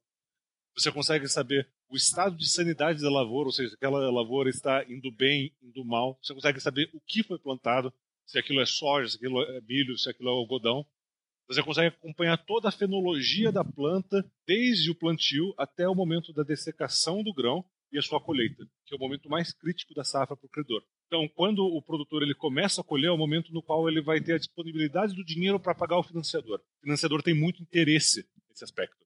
Você 0.75 0.91
consegue 0.91 1.27
saber 1.27 1.67
o 1.89 1.95
estado 1.95 2.35
de 2.35 2.47
sanidade 2.47 3.01
da 3.01 3.09
lavoura, 3.09 3.47
ou 3.47 3.51
seja, 3.51 3.69
se 3.69 3.75
aquela 3.75 4.09
lavoura 4.11 4.49
está 4.49 4.83
indo 4.87 5.11
bem, 5.11 5.51
indo 5.61 5.83
mal. 5.85 6.17
Você 6.21 6.33
consegue 6.33 6.59
saber 6.59 6.89
o 6.93 7.01
que 7.01 7.23
foi 7.23 7.37
plantado, 7.37 7.93
se 8.25 8.39
aquilo 8.39 8.61
é 8.61 8.65
soja, 8.65 9.09
se 9.09 9.17
aquilo 9.17 9.41
é 9.41 9.61
milho, 9.61 9.97
se 9.97 10.09
aquilo 10.09 10.29
é 10.29 10.31
algodão. 10.31 10.85
Você 11.47 11.61
consegue 11.61 11.95
acompanhar 11.95 12.37
toda 12.37 12.69
a 12.69 12.71
fenologia 12.71 13.51
da 13.51 13.63
planta, 13.63 14.23
desde 14.47 14.89
o 14.89 14.95
plantio 14.95 15.53
até 15.57 15.87
o 15.87 15.95
momento 15.95 16.33
da 16.33 16.41
dessecação 16.41 17.21
do 17.21 17.33
grão 17.33 17.65
e 17.93 17.99
a 17.99 18.01
sua 18.01 18.19
colheita, 18.19 18.65
que 18.87 18.95
é 18.95 18.97
o 18.97 18.99
momento 18.99 19.29
mais 19.29 19.53
crítico 19.53 19.93
da 19.93 20.03
safra 20.03 20.35
para 20.35 20.47
o 20.47 20.49
credor. 20.49 20.81
Então, 21.05 21.29
quando 21.35 21.63
o 21.63 21.79
produtor 21.79 22.23
ele 22.23 22.33
começa 22.33 22.81
a 22.81 22.83
colher, 22.83 23.07
é 23.07 23.11
o 23.11 23.17
momento 23.17 23.53
no 23.53 23.61
qual 23.61 23.87
ele 23.87 24.01
vai 24.01 24.19
ter 24.19 24.33
a 24.33 24.37
disponibilidade 24.39 25.13
do 25.13 25.23
dinheiro 25.23 25.59
para 25.59 25.75
pagar 25.75 25.99
o 25.99 26.03
financiador. 26.03 26.59
O 26.79 26.85
financiador 26.85 27.21
tem 27.21 27.39
muito 27.39 27.61
interesse 27.61 28.25
nesse 28.49 28.63
aspecto, 28.63 28.97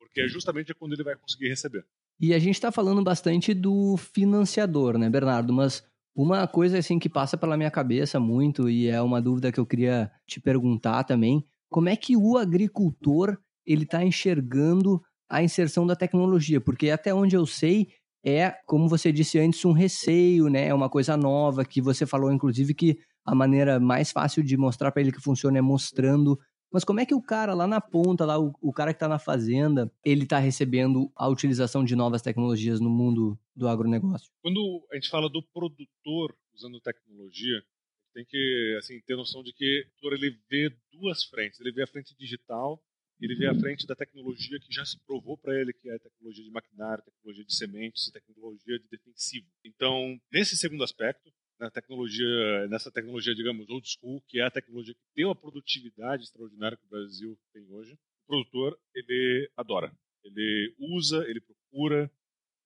porque 0.00 0.20
é 0.20 0.26
justamente 0.26 0.74
quando 0.74 0.94
ele 0.94 1.04
vai 1.04 1.14
conseguir 1.14 1.48
receber. 1.48 1.86
E 2.20 2.34
a 2.34 2.38
gente 2.40 2.56
está 2.56 2.72
falando 2.72 3.02
bastante 3.04 3.54
do 3.54 3.96
financiador, 3.96 4.98
né, 4.98 5.08
Bernardo? 5.08 5.52
Mas 5.52 5.84
uma 6.14 6.46
coisa 6.48 6.78
assim 6.78 6.98
que 6.98 7.08
passa 7.08 7.36
pela 7.36 7.56
minha 7.56 7.70
cabeça 7.70 8.18
muito 8.18 8.68
e 8.68 8.88
é 8.88 9.00
uma 9.00 9.22
dúvida 9.22 9.52
que 9.52 9.60
eu 9.60 9.66
queria 9.66 10.10
te 10.26 10.40
perguntar 10.40 11.04
também, 11.04 11.44
como 11.68 11.88
é 11.88 11.96
que 11.96 12.16
o 12.16 12.36
agricultor 12.36 13.36
ele 13.66 13.84
está 13.84 14.04
enxergando 14.04 15.02
a 15.28 15.42
inserção 15.42 15.86
da 15.86 15.96
tecnologia? 15.96 16.60
Porque 16.60 16.90
até 16.90 17.12
onde 17.12 17.34
eu 17.36 17.46
sei, 17.46 17.88
é, 18.24 18.52
como 18.66 18.88
você 18.88 19.12
disse 19.12 19.38
antes, 19.38 19.64
um 19.64 19.72
receio, 19.72 20.48
né? 20.48 20.68
É 20.68 20.74
uma 20.74 20.88
coisa 20.88 21.16
nova 21.16 21.64
que 21.64 21.82
você 21.82 22.06
falou, 22.06 22.32
inclusive, 22.32 22.72
que 22.74 22.98
a 23.24 23.34
maneira 23.34 23.78
mais 23.78 24.10
fácil 24.10 24.42
de 24.42 24.56
mostrar 24.56 24.90
para 24.90 25.02
ele 25.02 25.12
que 25.12 25.20
funciona 25.20 25.58
é 25.58 25.60
mostrando. 25.60 26.38
Mas 26.72 26.84
como 26.84 27.00
é 27.00 27.06
que 27.06 27.14
o 27.14 27.22
cara 27.22 27.52
lá 27.52 27.66
na 27.66 27.80
ponta, 27.80 28.24
lá, 28.24 28.38
o, 28.38 28.52
o 28.60 28.72
cara 28.72 28.92
que 28.92 28.96
está 28.96 29.06
na 29.06 29.18
fazenda, 29.18 29.92
ele 30.04 30.24
está 30.24 30.38
recebendo 30.38 31.12
a 31.14 31.28
utilização 31.28 31.84
de 31.84 31.94
novas 31.94 32.22
tecnologias 32.22 32.80
no 32.80 32.88
mundo 32.88 33.38
do 33.54 33.68
agronegócio? 33.68 34.32
Quando 34.42 34.86
a 34.90 34.94
gente 34.94 35.10
fala 35.10 35.28
do 35.28 35.42
produtor 35.42 36.34
usando 36.54 36.80
tecnologia, 36.80 37.62
tem 38.14 38.24
que 38.24 38.76
assim, 38.78 39.00
ter 39.06 39.16
noção 39.16 39.42
de 39.42 39.52
que 39.52 39.86
o 40.02 40.14
ele 40.14 40.38
vê 40.48 40.74
duas 40.92 41.24
frentes. 41.24 41.60
Ele 41.60 41.72
vê 41.72 41.82
a 41.82 41.86
frente 41.86 42.16
digital 42.16 42.82
ele 43.20 43.36
vê 43.36 43.46
à 43.46 43.54
frente 43.54 43.86
da 43.86 43.94
tecnologia 43.94 44.58
que 44.60 44.72
já 44.72 44.84
se 44.84 44.98
provou 45.06 45.36
para 45.36 45.58
ele 45.58 45.72
que 45.72 45.88
é 45.88 45.94
a 45.94 45.98
tecnologia 45.98 46.44
de 46.44 46.50
maquinário, 46.50 47.04
tecnologia 47.04 47.44
de 47.44 47.54
sementes, 47.54 48.10
tecnologia 48.10 48.78
de 48.78 48.88
defensivo. 48.88 49.46
Então, 49.64 50.20
nesse 50.32 50.56
segundo 50.56 50.84
aspecto, 50.84 51.32
na 51.58 51.70
tecnologia, 51.70 52.68
nessa 52.68 52.90
tecnologia, 52.90 53.34
digamos, 53.34 53.68
old 53.68 53.86
school, 53.88 54.20
que 54.28 54.40
é 54.40 54.44
a 54.44 54.50
tecnologia 54.50 54.94
que 54.94 55.00
deu 55.14 55.30
a 55.30 55.36
produtividade 55.36 56.24
extraordinária 56.24 56.76
que 56.76 56.84
o 56.84 56.88
Brasil 56.88 57.38
tem 57.52 57.66
hoje, 57.70 57.94
o 57.94 58.26
produtor, 58.26 58.78
ele 58.94 59.50
adora. 59.56 59.92
Ele 60.24 60.74
usa, 60.78 61.24
ele 61.28 61.40
procura, 61.40 62.10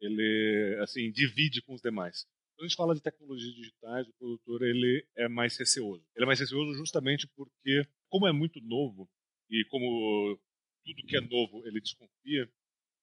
ele, 0.00 0.78
assim, 0.80 1.10
divide 1.10 1.60
com 1.62 1.74
os 1.74 1.82
demais. 1.82 2.24
Quando 2.54 2.64
a 2.64 2.68
gente 2.68 2.76
fala 2.76 2.94
de 2.94 3.02
tecnologias 3.02 3.54
digitais, 3.54 4.08
o 4.08 4.12
produtor, 4.14 4.62
ele 4.62 5.06
é 5.16 5.28
mais 5.28 5.56
receoso. 5.56 6.04
Ele 6.16 6.24
é 6.24 6.26
mais 6.26 6.40
receoso 6.40 6.76
justamente 6.76 7.28
porque, 7.36 7.86
como 8.08 8.26
é 8.26 8.32
muito 8.32 8.60
novo, 8.60 9.08
e 9.50 9.64
como 9.70 10.38
tudo 10.84 11.06
que 11.06 11.16
é 11.16 11.20
novo 11.20 11.66
ele 11.66 11.80
desconfia, 11.80 12.50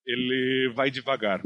ele 0.06 0.72
vai 0.74 0.92
devagar. 0.92 1.42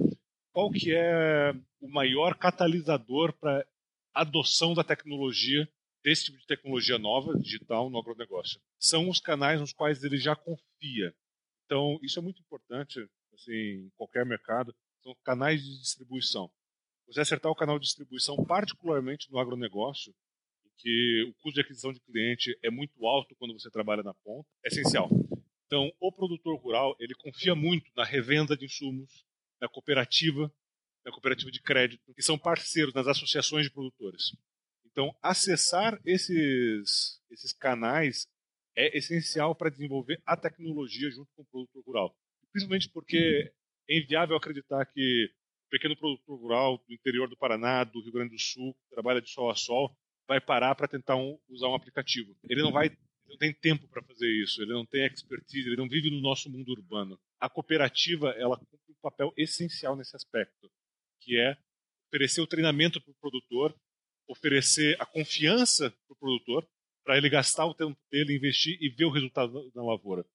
Qual 0.51 0.71
que 0.71 0.93
é 0.93 1.53
o 1.79 1.89
maior 1.89 2.35
catalisador 2.35 3.33
para 3.33 3.65
adoção 4.13 4.73
da 4.73 4.83
tecnologia, 4.83 5.67
desse 6.03 6.25
tipo 6.25 6.37
de 6.39 6.47
tecnologia 6.47 6.97
nova, 6.97 7.37
digital, 7.37 7.89
no 7.89 7.99
agronegócio? 7.99 8.59
São 8.77 9.09
os 9.09 9.19
canais 9.19 9.59
nos 9.59 9.73
quais 9.73 10.03
ele 10.03 10.17
já 10.17 10.35
confia. 10.35 11.13
Então, 11.65 11.99
isso 12.01 12.19
é 12.19 12.21
muito 12.21 12.41
importante 12.41 12.99
assim, 13.33 13.85
em 13.85 13.89
qualquer 13.95 14.25
mercado, 14.25 14.75
são 15.01 15.15
canais 15.23 15.63
de 15.63 15.79
distribuição. 15.79 16.51
Você 17.07 17.21
acertar 17.21 17.51
o 17.51 17.55
canal 17.55 17.79
de 17.79 17.85
distribuição, 17.85 18.43
particularmente 18.45 19.31
no 19.31 19.39
agronegócio, 19.39 20.13
que 20.79 21.23
o 21.23 21.33
custo 21.41 21.55
de 21.55 21.61
aquisição 21.61 21.91
de 21.91 21.99
cliente 21.99 22.57
é 22.63 22.71
muito 22.71 23.05
alto 23.05 23.35
quando 23.35 23.53
você 23.53 23.69
trabalha 23.69 24.01
na 24.01 24.13
ponta, 24.13 24.47
é 24.65 24.69
essencial. 24.69 25.09
Então, 25.65 25.91
o 25.99 26.11
produtor 26.11 26.57
rural, 26.59 26.95
ele 26.99 27.13
confia 27.15 27.53
muito 27.53 27.91
na 27.95 28.03
revenda 28.03 28.57
de 28.57 28.65
insumos, 28.65 29.23
na 29.61 29.67
cooperativa, 29.67 30.51
na 31.05 31.11
cooperativa 31.11 31.51
de 31.51 31.61
crédito, 31.61 32.13
que 32.13 32.23
são 32.23 32.39
parceiros 32.39 32.93
nas 32.93 33.07
associações 33.07 33.65
de 33.65 33.71
produtores. 33.71 34.31
Então, 34.85 35.15
acessar 35.21 35.99
esses, 36.05 37.21
esses 37.29 37.53
canais 37.53 38.25
é 38.75 38.97
essencial 38.97 39.53
para 39.53 39.69
desenvolver 39.69 40.21
a 40.25 40.35
tecnologia 40.35 41.11
junto 41.11 41.29
com 41.35 41.43
o 41.43 41.45
produtor 41.45 41.83
rural. 41.85 42.15
Principalmente 42.51 42.89
porque 42.89 43.51
é 43.89 43.97
inviável 43.97 44.35
acreditar 44.35 44.85
que 44.85 45.29
o 45.67 45.69
pequeno 45.69 45.95
produtor 45.95 46.39
rural 46.39 46.83
do 46.87 46.93
interior 46.93 47.29
do 47.29 47.37
Paraná, 47.37 47.83
do 47.83 48.01
Rio 48.01 48.13
Grande 48.13 48.31
do 48.35 48.41
Sul, 48.41 48.73
que 48.73 48.89
trabalha 48.89 49.21
de 49.21 49.29
sol 49.29 49.49
a 49.51 49.55
sol, 49.55 49.95
vai 50.29 50.39
parar 50.39 50.75
para 50.75 50.87
tentar 50.87 51.15
um, 51.15 51.39
usar 51.49 51.69
um 51.69 51.73
aplicativo. 51.73 52.37
Ele 52.47 52.61
não 52.61 52.71
vai 52.71 52.95
não 53.27 53.37
tem 53.37 53.53
tempo 53.53 53.87
para 53.87 54.01
fazer 54.01 54.27
isso, 54.27 54.59
ele 54.61 54.73
não 54.73 54.85
tem 54.85 55.05
expertise, 55.05 55.67
ele 55.67 55.75
não 55.75 55.87
vive 55.87 56.09
no 56.09 56.19
nosso 56.19 56.49
mundo 56.49 56.69
urbano. 56.71 57.19
A 57.39 57.47
cooperativa, 57.47 58.29
ela 58.31 58.57
cumpre 58.57 58.79
um 58.89 59.01
papel 59.01 59.31
essencial 59.37 59.95
nesse 59.95 60.15
aspecto, 60.15 60.71
que 61.21 61.39
é 61.39 61.55
oferecer 62.07 62.41
o 62.41 62.47
treinamento 62.47 62.99
para 62.99 63.11
o 63.11 63.15
produtor, 63.21 63.75
oferecer 64.27 64.99
a 64.99 65.05
confiança 65.05 65.91
para 65.91 66.13
o 66.13 66.15
produtor, 66.15 66.67
para 67.03 67.17
ele 67.17 67.29
gastar 67.29 67.67
o 67.67 67.73
tempo 67.75 67.95
dele, 68.11 68.35
investir 68.35 68.77
e 68.81 68.89
ver 68.89 69.05
o 69.05 69.11
resultado 69.11 69.71
na 69.75 69.83
lavoura. 69.83 70.25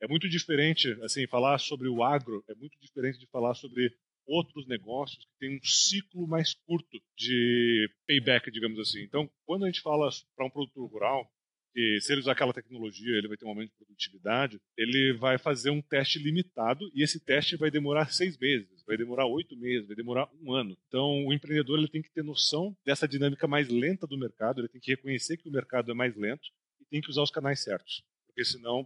É 0.00 0.08
muito 0.08 0.26
diferente, 0.26 0.92
assim, 1.02 1.26
falar 1.26 1.58
sobre 1.58 1.88
o 1.88 2.02
agro 2.02 2.42
é 2.48 2.54
muito 2.54 2.78
diferente 2.80 3.18
de 3.18 3.26
falar 3.26 3.54
sobre 3.54 3.94
outros 4.30 4.66
negócios 4.66 5.24
que 5.24 5.38
têm 5.40 5.56
um 5.56 5.60
ciclo 5.62 6.26
mais 6.26 6.54
curto 6.54 7.02
de 7.16 7.90
payback, 8.06 8.50
digamos 8.50 8.78
assim. 8.78 9.02
Então, 9.02 9.28
quando 9.44 9.64
a 9.64 9.66
gente 9.66 9.80
fala 9.80 10.08
para 10.36 10.46
um 10.46 10.50
produtor 10.50 10.88
rural, 10.88 11.28
que 11.72 12.00
se 12.00 12.12
ele 12.12 12.20
usar 12.20 12.32
aquela 12.32 12.52
tecnologia, 12.52 13.16
ele 13.16 13.28
vai 13.28 13.36
ter 13.36 13.44
um 13.44 13.48
aumento 13.48 13.70
de 13.70 13.84
produtividade, 13.84 14.60
ele 14.76 15.16
vai 15.18 15.38
fazer 15.38 15.70
um 15.70 15.80
teste 15.80 16.18
limitado 16.18 16.90
e 16.94 17.02
esse 17.02 17.20
teste 17.20 17.56
vai 17.56 17.70
demorar 17.70 18.12
seis 18.12 18.36
meses, 18.38 18.82
vai 18.86 18.96
demorar 18.96 19.26
oito 19.26 19.56
meses, 19.56 19.86
vai 19.86 19.96
demorar 19.96 20.28
um 20.40 20.52
ano. 20.52 20.76
Então, 20.88 21.26
o 21.26 21.32
empreendedor 21.32 21.78
ele 21.78 21.88
tem 21.88 22.02
que 22.02 22.10
ter 22.10 22.24
noção 22.24 22.76
dessa 22.84 23.06
dinâmica 23.06 23.46
mais 23.46 23.68
lenta 23.68 24.06
do 24.06 24.18
mercado, 24.18 24.60
ele 24.60 24.68
tem 24.68 24.80
que 24.80 24.90
reconhecer 24.90 25.36
que 25.36 25.48
o 25.48 25.52
mercado 25.52 25.90
é 25.90 25.94
mais 25.94 26.16
lento 26.16 26.48
e 26.80 26.84
tem 26.84 27.00
que 27.00 27.10
usar 27.10 27.22
os 27.22 27.30
canais 27.30 27.62
certos, 27.62 28.02
porque 28.26 28.44
senão 28.44 28.80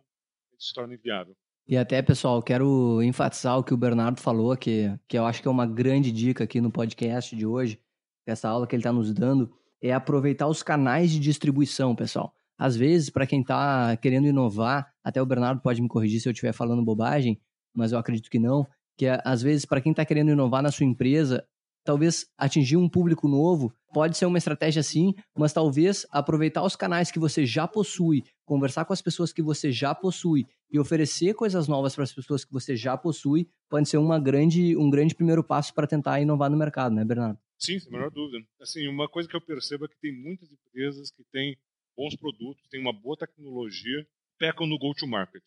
ele 0.51 0.61
se 0.61 0.75
torna 0.75 0.95
inviável. 0.95 1.37
E 1.67 1.79
até, 1.79 2.03
pessoal, 2.03 2.43
quero 2.43 3.03
enfatizar 3.03 3.59
o 3.59 3.65
que 3.65 3.73
o 3.73 3.77
Bernardo 3.77 4.21
falou, 4.21 4.55
que, 4.55 4.93
que 5.09 5.17
eu 5.17 5.25
acho 5.25 5.41
que 5.41 5.49
é 5.49 5.51
uma 5.51 5.67
grande 5.67 6.13
dica 6.13 6.45
aqui 6.45 6.61
no 6.61 6.71
podcast 6.71 7.35
de 7.35 7.47
hoje, 7.47 7.81
essa 8.27 8.49
aula 8.51 8.67
que 8.67 8.77
ele 8.77 8.81
está 8.81 8.93
nos 8.93 9.13
dando, 9.15 9.51
é 9.81 9.91
aproveitar 9.93 10.47
os 10.47 10.63
canais 10.63 11.11
de 11.11 11.19
distribuição, 11.19 11.97
pessoal. 11.97 12.35
Às 12.59 12.77
vezes, 12.77 13.09
para 13.09 13.27
quem 13.27 13.41
está 13.41 13.97
querendo 13.97 14.27
inovar, 14.27 14.93
até 15.03 15.23
o 15.23 15.27
Bernardo 15.27 15.63
pode 15.63 15.81
me 15.81 15.89
corrigir 15.89 16.21
se 16.21 16.29
eu 16.29 16.33
estiver 16.33 16.53
falando 16.53 16.85
bobagem, 16.85 17.41
mas 17.75 17.93
eu 17.93 17.99
acredito 17.99 18.31
que 18.31 18.39
não, 18.39 18.67
que 18.97 19.07
às 19.25 19.41
vezes, 19.41 19.65
para 19.65 19.81
quem 19.81 19.91
está 19.91 20.05
querendo 20.05 20.31
inovar 20.31 20.63
na 20.63 20.71
sua 20.71 20.85
empresa, 20.85 21.47
talvez 21.85 22.27
atingir 22.37 22.77
um 22.77 22.89
público 22.89 23.29
novo 23.29 23.73
pode 23.93 24.17
ser 24.17 24.27
uma 24.27 24.39
estratégia 24.39 24.83
sim, 24.83 25.15
mas 25.37 25.53
talvez 25.53 26.07
aproveitar 26.11 26.65
os 26.65 26.75
canais 26.75 27.11
que 27.11 27.19
você 27.19 27.47
já 27.47 27.69
possui, 27.69 28.25
conversar 28.45 28.85
com 28.85 28.93
as 28.93 29.01
pessoas 29.01 29.33
que 29.33 29.43
você 29.43 29.71
já 29.71 29.95
possui 29.95 30.47
e 30.71 30.79
oferecer 30.79 31.35
coisas 31.35 31.69
novas 31.69 31.95
para 31.95 32.03
as 32.03 32.13
pessoas 32.13 32.45
que 32.45 32.53
você 32.53 32.75
já 32.75 32.97
possui 32.97 33.49
pode 33.69 33.89
ser 33.89 33.99
uma 33.99 34.19
grande, 34.19 34.77
um 34.77 34.91
grande 34.91 35.15
primeiro 35.15 35.45
passo 35.45 35.73
para 35.73 35.87
tentar 35.87 36.21
inovar 36.21 36.51
no 36.51 36.57
mercado, 36.57 36.95
né, 36.95 37.05
Bernardo? 37.05 37.39
Sim, 37.59 37.79
sem 37.79 37.89
a 37.89 37.97
menor 37.97 38.11
dúvida. 38.11 38.45
Assim, 38.61 38.89
uma 38.89 39.09
coisa 39.09 39.29
que 39.29 39.37
eu 39.37 39.41
percebo 39.41 39.85
é 39.85 39.89
que 39.89 39.99
tem 40.01 40.13
muitas 40.13 40.51
empresas 40.51 41.11
que 41.11 41.23
têm 41.31 41.57
bons 41.97 42.17
produtos, 42.17 42.67
têm 42.69 42.81
uma 42.81 42.93
boa 42.93 43.17
tecnologia, 43.17 44.07
pecam 44.39 44.67
no 44.67 44.79
go-to-market. 44.79 45.43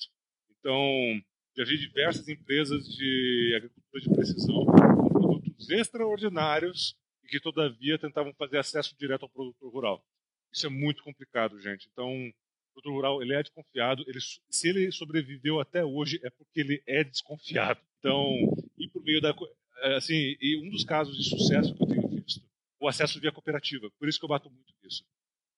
Então, 0.60 0.80
já 1.58 1.64
vi 1.64 1.78
diversas 1.78 2.28
empresas 2.28 2.88
de 2.88 3.54
agricultura 3.56 4.04
de 4.04 4.10
precisão 4.10 4.66
com 4.66 5.10
produtos 5.10 5.70
extraordinários 5.72 6.96
e 7.24 7.28
que, 7.28 7.40
todavia, 7.40 7.98
tentavam 7.98 8.32
fazer 8.36 8.60
acesso 8.60 8.96
direto 8.96 9.24
ao 9.24 9.30
produtor 9.30 9.74
rural. 9.74 10.06
Isso 10.54 10.68
é 10.68 10.70
muito 10.70 11.04
complicado, 11.04 11.60
gente. 11.60 11.90
Então, 11.92 12.10
o 12.10 12.34
produtor 12.74 12.94
rural 12.94 13.22
ele 13.24 13.34
é 13.34 13.42
desconfiado. 13.42 14.04
Ele, 14.08 14.20
se 14.22 14.70
ele 14.70 14.92
sobreviveu 14.92 15.60
até 15.60 15.84
hoje, 15.84 16.20
é 16.24 16.30
porque 16.30 16.60
ele 16.60 16.84
é 16.86 17.04
desconfiado. 17.04 17.82
Então, 17.98 18.24
e 18.78 18.88
por 18.90 19.04
meio 19.04 19.20
da. 19.20 19.36
É, 19.82 19.96
assim, 19.96 20.36
e 20.40 20.58
um 20.64 20.70
dos 20.70 20.84
casos 20.84 21.18
de 21.18 21.28
sucesso 21.28 21.74
que 21.76 21.82
eu 21.82 21.88
tenho 21.88 22.08
visto, 22.08 22.42
o 22.80 22.88
acesso 22.88 23.20
via 23.20 23.32
cooperativa. 23.32 23.90
Por 23.98 24.08
isso 24.08 24.20
que 24.20 24.26
eu 24.26 24.30
bato 24.30 24.50
muito 24.50 24.74
nisso. 24.84 25.04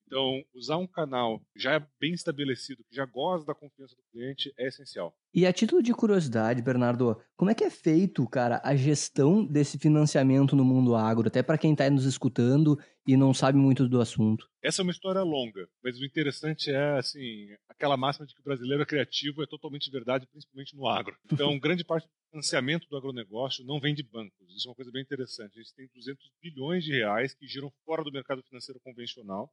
Então, 0.10 0.44
usar 0.56 0.78
um 0.78 0.88
canal 0.88 1.40
já 1.56 1.80
bem 2.02 2.14
estabelecido, 2.14 2.84
que 2.90 2.96
já 2.96 3.06
gosta 3.06 3.46
da 3.46 3.54
confiança 3.54 3.96
do 3.96 4.02
cliente, 4.12 4.52
é 4.58 4.68
essencial. 4.68 5.14
E 5.32 5.46
a 5.46 5.54
título 5.54 5.84
de 5.84 5.94
curiosidade, 5.94 6.64
Bernardo, 6.64 7.16
como 7.38 7.52
é 7.52 7.54
que 7.54 7.64
é 7.64 7.70
feito, 7.70 8.28
cara, 8.28 8.60
a 8.64 8.76
gestão 8.76 9.46
desse 9.46 9.78
financiamento 9.78 10.56
no 10.56 10.66
mundo 10.66 10.96
agro, 10.96 11.28
até 11.28 11.44
para 11.44 11.60
quem 11.60 11.74
está 11.74 11.88
nos 11.92 12.06
escutando 12.06 12.76
e 13.06 13.16
não 13.16 13.36
sabe 13.36 13.60
muito 13.60 13.88
do 13.88 14.02
assunto? 14.02 14.50
Essa 14.64 14.82
é 14.82 14.84
uma 14.84 14.92
história 14.92 15.22
longa, 15.22 15.70
mas 15.84 16.00
o 16.00 16.04
interessante 16.04 16.72
é, 16.72 16.98
assim, 16.98 17.48
aquela 17.70 17.96
máxima 17.96 18.26
de 18.26 18.34
que 18.34 18.42
o 18.42 18.44
brasileiro 18.44 18.82
é 18.82 18.88
criativo 18.88 19.44
é 19.44 19.46
totalmente 19.46 19.92
verdade, 19.92 20.26
principalmente 20.26 20.76
no 20.76 20.88
agro. 20.88 21.16
Então, 21.32 21.60
grande 21.60 21.86
parte 21.86 22.08
do 22.08 22.32
financiamento 22.32 22.88
do 22.90 22.98
agronegócio 22.98 23.64
não 23.64 23.80
vem 23.80 23.94
de 23.94 24.02
bancos. 24.02 24.50
Isso 24.50 24.68
é 24.68 24.70
uma 24.72 24.76
coisa 24.76 24.92
bem 24.92 25.04
interessante. 25.04 25.60
A 25.60 25.62
gente 25.62 25.76
tem 25.76 25.88
200 25.94 26.32
bilhões 26.42 26.84
de 26.84 26.92
reais 26.94 27.36
que 27.36 27.48
giram 27.48 27.72
fora 27.86 28.04
do 28.04 28.12
mercado 28.12 28.42
financeiro 28.42 28.80
convencional 28.84 29.50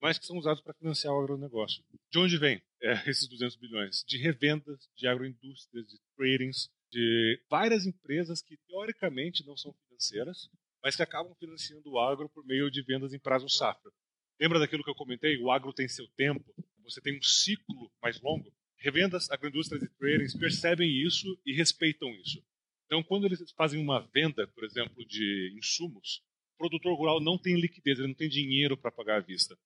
mas 0.00 0.18
que 0.18 0.26
são 0.26 0.36
usados 0.36 0.62
para 0.62 0.74
financiar 0.74 1.14
o 1.14 1.20
agronegócio. 1.20 1.82
De 2.10 2.18
onde 2.18 2.38
vem 2.38 2.62
é, 2.82 3.10
esses 3.10 3.28
200 3.28 3.56
bilhões? 3.56 4.04
De 4.06 4.18
revendas, 4.18 4.88
de 4.96 5.06
agroindústrias, 5.06 5.86
de 5.86 5.98
tradings, 6.16 6.70
de 6.90 7.40
várias 7.50 7.86
empresas 7.86 8.40
que 8.42 8.56
teoricamente 8.66 9.44
não 9.46 9.56
são 9.56 9.74
financeiras, 9.86 10.48
mas 10.82 10.96
que 10.96 11.02
acabam 11.02 11.34
financiando 11.38 11.90
o 11.90 11.98
agro 11.98 12.28
por 12.28 12.46
meio 12.46 12.70
de 12.70 12.82
vendas 12.82 13.12
em 13.12 13.18
prazo 13.18 13.48
safra. 13.48 13.90
Lembra 14.40 14.58
daquilo 14.58 14.84
que 14.84 14.90
eu 14.90 14.94
comentei? 14.94 15.36
O 15.38 15.50
agro 15.50 15.72
tem 15.72 15.88
seu 15.88 16.06
tempo, 16.16 16.44
você 16.84 17.00
tem 17.00 17.18
um 17.18 17.22
ciclo 17.22 17.90
mais 18.00 18.20
longo. 18.20 18.52
Revendas, 18.78 19.28
agroindústrias 19.30 19.82
e 19.82 19.88
tradings 19.98 20.36
percebem 20.36 20.88
isso 20.88 21.38
e 21.44 21.52
respeitam 21.52 22.08
isso. 22.14 22.42
Então, 22.86 23.02
quando 23.02 23.26
eles 23.26 23.38
fazem 23.52 23.80
uma 23.80 24.00
venda, 24.14 24.46
por 24.46 24.64
exemplo, 24.64 25.04
de 25.04 25.54
insumos, 25.58 26.22
o 26.54 26.58
produtor 26.58 26.96
rural 26.96 27.20
não 27.20 27.36
tem 27.36 27.60
liquidez, 27.60 27.98
ele 27.98 28.08
não 28.08 28.14
tem 28.14 28.28
dinheiro 28.28 28.76
para 28.76 28.90
pagar 28.90 29.16
à 29.16 29.20
vista. 29.20 29.58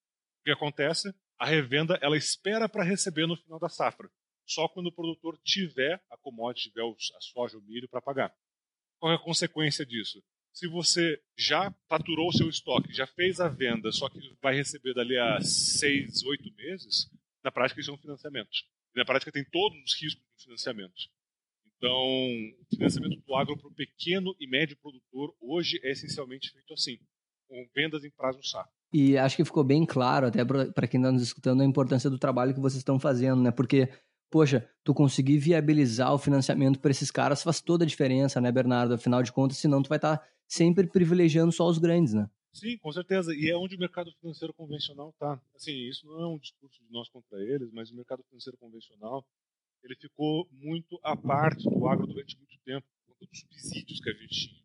O 0.43 0.45
que 0.45 0.51
acontece? 0.51 1.15
A 1.39 1.47
revenda 1.47 1.97
ela 2.03 2.17
espera 2.17 2.69
para 2.69 2.83
receber 2.83 3.27
no 3.29 3.37
final 3.37 3.61
da 3.61 3.69
safra. 3.69 4.11
Só 4.45 4.67
quando 4.67 4.89
o 4.89 4.93
produtor 4.93 5.39
tiver 5.45 6.03
a 6.11 6.17
commodity, 6.17 6.71
tiver 6.71 6.83
a 6.83 7.21
soja, 7.21 7.57
o 7.57 7.63
milho 7.63 7.89
para 7.89 8.03
pagar. 8.03 8.35
Qual 8.99 9.13
é 9.13 9.15
a 9.15 9.23
consequência 9.23 9.87
disso? 9.87 10.21
Se 10.53 10.67
você 10.67 11.23
já 11.39 11.73
faturou 11.89 12.29
o 12.29 12.33
seu 12.33 12.49
estoque, 12.49 12.93
já 12.93 13.07
fez 13.07 13.41
a 13.41 13.49
venda, 13.49 13.93
só 13.93 14.09
que 14.09 14.19
vai 14.43 14.57
receber 14.57 14.95
dali 14.95 15.17
a 15.17 15.41
seis, 15.41 16.25
oito 16.25 16.53
meses, 16.57 17.09
na 17.45 17.53
prática 17.53 17.81
isso 17.81 17.93
é 17.93 17.95
um 17.95 17.99
financiamento. 17.99 18.51
E 18.95 18.99
na 18.99 19.05
prática 19.05 19.31
tem 19.31 19.45
todos 19.45 19.81
os 19.81 19.95
riscos 19.95 20.23
do 20.23 20.43
financiamento. 20.43 21.09
Então, 21.77 21.95
o 21.95 22.77
financiamento 22.77 23.17
do 23.21 23.35
agro 23.37 23.57
para 23.57 23.69
o 23.69 23.75
pequeno 23.75 24.35
e 24.41 24.47
médio 24.49 24.77
produtor 24.77 25.35
hoje 25.41 25.81
é 25.85 25.93
essencialmente 25.93 26.51
feito 26.51 26.75
assim, 26.75 26.99
com 27.49 27.69
vendas 27.75 28.05
em 28.05 28.11
prazo 28.11 28.43
safra. 28.43 28.82
E 28.93 29.17
acho 29.17 29.37
que 29.37 29.45
ficou 29.45 29.65
bem 29.65 29.87
claro, 29.87 30.27
até 30.27 30.45
para 30.45 30.87
quem 30.87 31.01
está 31.01 31.11
nos 31.11 31.23
escutando, 31.23 31.63
a 31.63 31.65
importância 31.65 32.11
do 32.11 32.19
trabalho 32.19 32.55
que 32.55 32.61
vocês 32.61 32.79
estão 32.79 32.99
fazendo, 32.99 33.41
né? 33.41 33.51
Porque, 33.51 33.89
poxa, 34.31 34.69
tu 34.85 34.93
conseguir 34.93 35.39
viabilizar 35.39 36.13
o 36.13 36.19
financiamento 36.19 36.79
para 36.79 36.91
esses 36.91 37.11
caras 37.11 37.43
faz 37.43 37.61
toda 37.61 37.85
a 37.85 37.87
diferença, 37.87 38.41
né, 38.41 38.53
Bernardo? 38.53 38.95
Afinal 38.95 39.23
de 39.23 39.33
contas, 39.33 39.57
senão 39.57 39.83
tu 39.83 39.89
vai 39.89 39.97
estar 39.97 40.19
tá 40.19 40.29
sempre 40.47 40.87
privilegiando 40.87 41.53
só 41.53 41.67
os 41.67 41.79
grandes, 41.79 42.13
né? 42.13 42.29
Sim, 42.53 42.77
com 42.79 42.93
certeza. 42.93 43.35
E 43.35 43.49
é 43.49 43.57
onde 43.57 43.77
o 43.77 43.79
mercado 43.79 44.13
financeiro 44.21 44.53
convencional 44.53 45.09
está. 45.09 45.41
Assim, 45.57 45.73
isso 45.89 46.07
não 46.07 46.21
é 46.21 46.27
um 46.27 46.39
discurso 46.39 46.79
de 46.85 46.93
nós 46.93 47.09
contra 47.09 47.41
eles, 47.43 47.71
mas 47.73 47.91
o 47.91 47.97
mercado 47.97 48.23
financeiro 48.25 48.59
convencional 48.59 49.25
ele 49.83 49.97
ficou 49.97 50.47
muito 50.53 51.01
à 51.03 51.17
parte 51.17 51.69
do 51.69 51.89
agro 51.89 52.07
durante 52.07 52.37
muito 52.37 52.57
tempo, 52.65 52.87
por 53.07 53.15
conta 53.15 53.27
dos 53.27 53.41
subsídios 53.41 54.01
que 54.01 54.11
a 54.11 54.13
gente 54.13 54.49
tinha. 54.49 54.63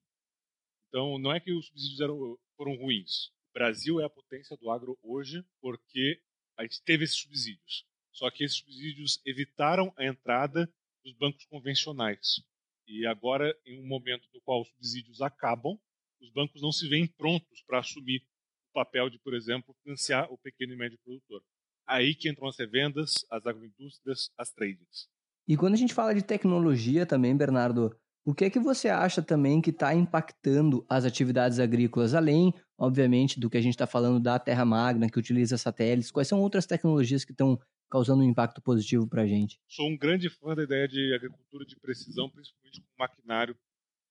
Então, 0.90 1.18
não 1.18 1.34
é 1.34 1.40
que 1.40 1.52
os 1.52 1.68
subsídios 1.68 2.00
eram, 2.02 2.38
foram 2.56 2.76
ruins. 2.76 3.32
Brasil 3.58 4.00
é 4.00 4.06
a 4.06 4.10
potência 4.10 4.56
do 4.56 4.70
agro 4.70 5.00
hoje 5.02 5.44
porque 5.60 6.22
a 6.56 6.62
gente 6.62 6.80
teve 6.84 7.06
esses 7.06 7.18
subsídios. 7.18 7.88
Só 8.12 8.30
que 8.30 8.44
esses 8.44 8.58
subsídios 8.58 9.20
evitaram 9.26 9.92
a 9.98 10.06
entrada 10.06 10.72
dos 11.04 11.16
bancos 11.16 11.44
convencionais. 11.46 12.40
E 12.88 13.04
agora, 13.08 13.58
em 13.66 13.84
um 13.84 13.88
momento 13.88 14.30
no 14.32 14.40
qual 14.42 14.62
os 14.62 14.68
subsídios 14.68 15.22
acabam, 15.22 15.76
os 16.22 16.30
bancos 16.30 16.62
não 16.62 16.72
se 16.72 16.88
veem 16.88 17.08
prontos 17.08 17.64
para 17.66 17.80
assumir 17.80 18.22
o 18.70 18.74
papel 18.76 19.10
de, 19.10 19.18
por 19.18 19.34
exemplo, 19.34 19.76
financiar 19.82 20.32
o 20.32 20.38
pequeno 20.38 20.74
e 20.74 20.78
médio 20.78 21.00
produtor. 21.04 21.42
Aí 21.88 22.14
que 22.14 22.30
entram 22.30 22.48
as 22.48 22.60
revendas, 22.60 23.26
as 23.28 23.44
agroindústrias, 23.48 24.30
as 24.38 24.52
tradings. 24.52 25.10
E 25.48 25.58
quando 25.58 25.74
a 25.74 25.78
gente 25.78 25.96
fala 25.96 26.14
de 26.14 26.22
tecnologia 26.22 27.08
também, 27.08 27.36
Bernardo, 27.36 28.00
o 28.28 28.36
que 28.36 28.44
é 28.44 28.50
que 28.50 28.60
você 28.60 28.90
acha 28.90 29.22
também 29.22 29.62
que 29.62 29.70
está 29.70 29.96
impactando 29.96 30.86
as 30.90 31.06
atividades 31.06 31.60
agrícolas, 31.60 32.14
além, 32.14 32.54
obviamente, 32.78 33.40
do 33.40 33.50
que 33.50 33.56
a 33.56 33.62
gente 33.62 33.76
está 33.76 33.88
falando 33.88 34.20
da 34.20 34.38
Terra 34.38 34.66
Magna, 34.66 35.10
que 35.10 35.18
utiliza 35.18 35.58
satélites? 35.58 36.12
Quais 36.12 36.28
são 36.28 36.42
outras 36.42 36.66
tecnologias 36.66 37.24
que 37.24 37.32
estão 37.32 37.58
causando 37.90 38.22
um 38.22 38.30
impacto 38.30 38.62
positivo 38.62 39.08
para 39.08 39.22
a 39.22 39.26
gente? 39.26 39.62
Sou 39.66 39.88
um 39.88 39.98
grande 39.98 40.30
fã 40.30 40.54
da 40.54 40.64
ideia 40.64 40.90
de 40.90 41.14
agricultura 41.16 41.66
de 41.66 41.80
precisão, 41.80 42.30
principalmente 42.30 42.82
com 42.82 42.88
maquinário 43.00 43.58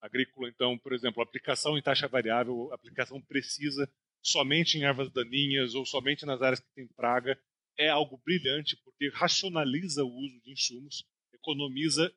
agrícola. 0.00 0.48
Então, 0.48 0.78
por 0.78 0.94
exemplo, 0.94 1.22
aplicação 1.22 1.76
em 1.76 1.82
taxa 1.82 2.08
variável, 2.08 2.72
aplicação 2.72 3.20
precisa 3.20 3.86
somente 4.22 4.78
em 4.78 4.84
ervas 4.84 5.12
daninhas 5.12 5.74
ou 5.74 5.84
somente 5.84 6.24
nas 6.24 6.40
áreas 6.40 6.60
que 6.60 6.72
tem 6.74 6.88
praga, 6.96 7.38
é 7.78 7.90
algo 7.90 8.18
brilhante 8.24 8.78
porque 8.82 9.10
racionaliza 9.12 10.02
o 10.04 10.08
uso 10.08 10.40
de 10.42 10.52
insumos, 10.52 11.04
economiza 11.34 12.10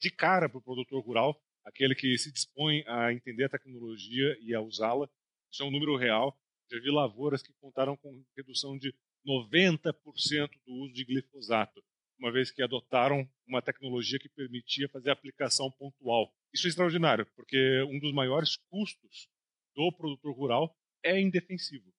de 0.00 0.10
cara 0.10 0.48
para 0.48 0.58
o 0.58 0.62
produtor 0.62 1.02
rural, 1.04 1.40
aquele 1.64 1.94
que 1.94 2.16
se 2.18 2.32
dispõe 2.32 2.84
a 2.86 3.12
entender 3.12 3.44
a 3.44 3.48
tecnologia 3.48 4.36
e 4.40 4.54
a 4.54 4.60
usá-la. 4.60 5.08
Isso 5.50 5.62
é 5.62 5.66
um 5.66 5.70
número 5.70 5.96
real. 5.96 6.38
Já 6.70 6.78
vi 6.80 6.90
lavouras 6.90 7.42
que 7.42 7.52
contaram 7.60 7.96
com 7.96 8.24
redução 8.36 8.76
de 8.76 8.94
90% 9.26 10.50
do 10.66 10.74
uso 10.74 10.92
de 10.92 11.04
glifosato, 11.04 11.82
uma 12.18 12.32
vez 12.32 12.50
que 12.50 12.62
adotaram 12.62 13.28
uma 13.46 13.62
tecnologia 13.62 14.18
que 14.18 14.28
permitia 14.28 14.88
fazer 14.88 15.10
aplicação 15.10 15.70
pontual. 15.70 16.32
Isso 16.52 16.66
é 16.66 16.70
extraordinário, 16.70 17.26
porque 17.36 17.82
um 17.82 17.98
dos 17.98 18.12
maiores 18.12 18.56
custos 18.70 19.28
do 19.74 19.92
produtor 19.92 20.34
rural 20.34 20.76
é 21.02 21.20
indefensivo. 21.20 21.92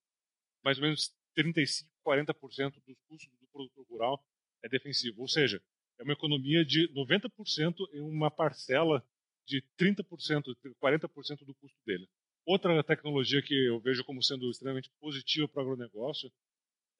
Mais 0.64 0.78
ou 0.78 0.84
menos 0.84 1.14
35, 1.34 1.90
40% 2.06 2.74
dos 2.86 2.98
custos 3.08 3.38
do 3.38 3.46
produtor 3.52 3.86
rural 3.88 4.24
é 4.62 4.68
defensivo. 4.68 5.22
Ou 5.22 5.28
seja, 5.28 5.62
é 6.00 6.02
uma 6.02 6.14
economia 6.14 6.64
de 6.64 6.88
90% 6.94 7.74
em 7.92 8.00
uma 8.00 8.30
parcela 8.30 9.04
de 9.46 9.62
30%, 9.78 10.56
40% 10.82 11.44
do 11.44 11.54
custo 11.54 11.78
dele. 11.84 12.08
Outra 12.46 12.82
tecnologia 12.82 13.42
que 13.42 13.54
eu 13.66 13.78
vejo 13.80 14.02
como 14.04 14.22
sendo 14.22 14.50
extremamente 14.50 14.90
positiva 14.98 15.46
para 15.46 15.60
o 15.60 15.62
agronegócio 15.72 16.32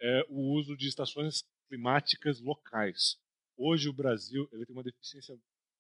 é 0.00 0.24
o 0.28 0.52
uso 0.54 0.76
de 0.76 0.86
estações 0.86 1.42
climáticas 1.68 2.40
locais. 2.40 3.16
Hoje 3.56 3.88
o 3.88 3.92
Brasil 3.92 4.46
ele 4.52 4.66
tem 4.66 4.76
uma 4.76 4.82
deficiência 4.82 5.34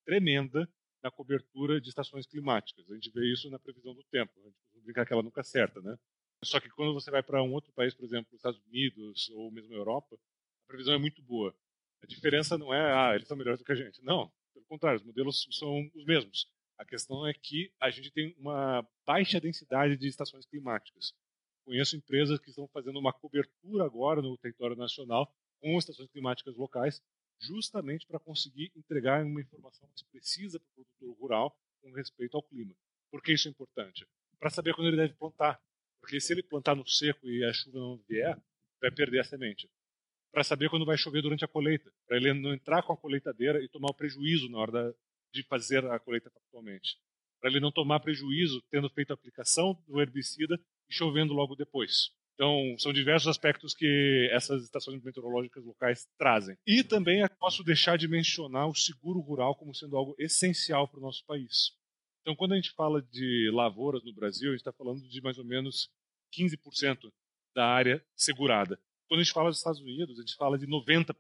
tremenda 0.04 0.66
na 1.02 1.10
cobertura 1.10 1.80
de 1.80 1.88
estações 1.88 2.26
climáticas. 2.26 2.90
A 2.90 2.94
gente 2.94 3.10
vê 3.10 3.30
isso 3.30 3.50
na 3.50 3.58
previsão 3.58 3.94
do 3.94 4.04
tempo. 4.04 4.32
A 4.38 4.42
gente 4.42 4.84
brincar 4.84 5.06
que 5.06 5.12
ela 5.12 5.22
nunca 5.22 5.42
acerta, 5.42 5.80
né? 5.80 5.96
Só 6.42 6.58
que 6.58 6.70
quando 6.70 6.94
você 6.94 7.10
vai 7.10 7.22
para 7.22 7.42
um 7.42 7.52
outro 7.52 7.72
país, 7.72 7.94
por 7.94 8.04
exemplo, 8.04 8.28
os 8.32 8.38
Estados 8.38 8.60
Unidos 8.66 9.28
ou 9.30 9.50
mesmo 9.50 9.74
a 9.74 9.76
Europa, 9.76 10.16
a 10.16 10.66
previsão 10.68 10.94
é 10.94 10.98
muito 10.98 11.22
boa. 11.22 11.54
A 12.02 12.06
diferença 12.06 12.56
não 12.56 12.72
é, 12.72 12.92
ah, 12.92 13.14
eles 13.14 13.28
são 13.28 13.36
melhores 13.36 13.60
do 13.60 13.64
que 13.64 13.72
a 13.72 13.76
gente. 13.76 14.02
Não, 14.02 14.30
pelo 14.52 14.64
contrário, 14.66 14.98
os 14.98 15.06
modelos 15.06 15.46
são 15.52 15.90
os 15.94 16.04
mesmos. 16.04 16.46
A 16.78 16.84
questão 16.84 17.26
é 17.26 17.34
que 17.34 17.70
a 17.78 17.90
gente 17.90 18.10
tem 18.10 18.34
uma 18.38 18.86
baixa 19.06 19.40
densidade 19.40 19.96
de 19.96 20.08
estações 20.08 20.46
climáticas. 20.46 21.12
Conheço 21.64 21.96
empresas 21.96 22.38
que 22.38 22.48
estão 22.48 22.66
fazendo 22.68 22.98
uma 22.98 23.12
cobertura 23.12 23.84
agora 23.84 24.22
no 24.22 24.36
território 24.38 24.76
nacional 24.76 25.30
com 25.60 25.78
estações 25.78 26.08
climáticas 26.10 26.56
locais, 26.56 27.02
justamente 27.38 28.06
para 28.06 28.18
conseguir 28.18 28.72
entregar 28.74 29.24
uma 29.24 29.40
informação 29.40 29.86
mais 29.88 30.02
precisa 30.02 30.58
para 30.58 30.68
o 30.68 30.74
produtor 30.84 31.20
rural 31.20 31.56
com 31.82 31.92
respeito 31.92 32.36
ao 32.36 32.42
clima. 32.42 32.74
Por 33.10 33.22
que 33.22 33.32
isso 33.32 33.48
é 33.48 33.50
importante? 33.50 34.06
Para 34.38 34.50
saber 34.50 34.74
quando 34.74 34.88
ele 34.88 34.96
deve 34.96 35.14
plantar. 35.14 35.60
Porque 36.00 36.18
se 36.18 36.32
ele 36.32 36.42
plantar 36.42 36.74
no 36.74 36.86
seco 36.86 37.28
e 37.28 37.44
a 37.44 37.52
chuva 37.52 37.78
não 37.78 37.98
vier, 38.08 38.38
vai 38.80 38.90
perder 38.90 39.20
a 39.20 39.24
semente. 39.24 39.70
Para 40.32 40.44
saber 40.44 40.70
quando 40.70 40.86
vai 40.86 40.96
chover 40.96 41.22
durante 41.22 41.44
a 41.44 41.48
colheita, 41.48 41.90
para 42.06 42.16
ele 42.16 42.32
não 42.34 42.54
entrar 42.54 42.82
com 42.82 42.92
a 42.92 42.96
colheitadeira 42.96 43.62
e 43.62 43.68
tomar 43.68 43.90
o 43.90 43.94
prejuízo 43.94 44.48
na 44.48 44.58
hora 44.58 44.72
da, 44.72 44.94
de 45.32 45.42
fazer 45.44 45.84
a 45.86 45.98
colheita 45.98 46.30
factualmente. 46.30 46.96
Para 47.40 47.50
ele 47.50 47.60
não 47.60 47.72
tomar 47.72 48.00
prejuízo 48.00 48.62
tendo 48.70 48.88
feito 48.90 49.10
a 49.10 49.14
aplicação 49.14 49.82
do 49.88 50.00
herbicida 50.00 50.60
e 50.88 50.94
chovendo 50.94 51.32
logo 51.32 51.56
depois. 51.56 52.10
Então, 52.34 52.74
são 52.78 52.92
diversos 52.92 53.28
aspectos 53.28 53.74
que 53.74 54.28
essas 54.32 54.64
estações 54.64 55.02
meteorológicas 55.02 55.62
locais 55.62 56.08
trazem. 56.18 56.56
E 56.66 56.82
também 56.82 57.22
posso 57.38 57.62
deixar 57.62 57.98
de 57.98 58.08
mencionar 58.08 58.66
o 58.66 58.74
seguro 58.74 59.20
rural 59.20 59.54
como 59.56 59.74
sendo 59.74 59.96
algo 59.96 60.14
essencial 60.18 60.88
para 60.88 61.00
o 61.00 61.02
nosso 61.02 61.22
país. 61.26 61.72
Então, 62.22 62.34
quando 62.34 62.52
a 62.52 62.56
gente 62.56 62.70
fala 62.72 63.02
de 63.02 63.50
lavouras 63.52 64.02
no 64.04 64.14
Brasil, 64.14 64.48
a 64.48 64.52
gente 64.52 64.60
está 64.60 64.72
falando 64.72 65.06
de 65.06 65.20
mais 65.20 65.36
ou 65.36 65.44
menos 65.44 65.90
15% 66.34 67.12
da 67.54 67.66
área 67.66 68.02
segurada. 68.16 68.80
Quando 69.10 69.22
a 69.22 69.24
gente 69.24 69.32
fala 69.32 69.48
dos 69.48 69.58
Estados 69.58 69.80
Unidos, 69.80 70.16
a 70.16 70.22
gente 70.22 70.36
fala 70.36 70.56
de 70.56 70.68
90%. 70.68 71.16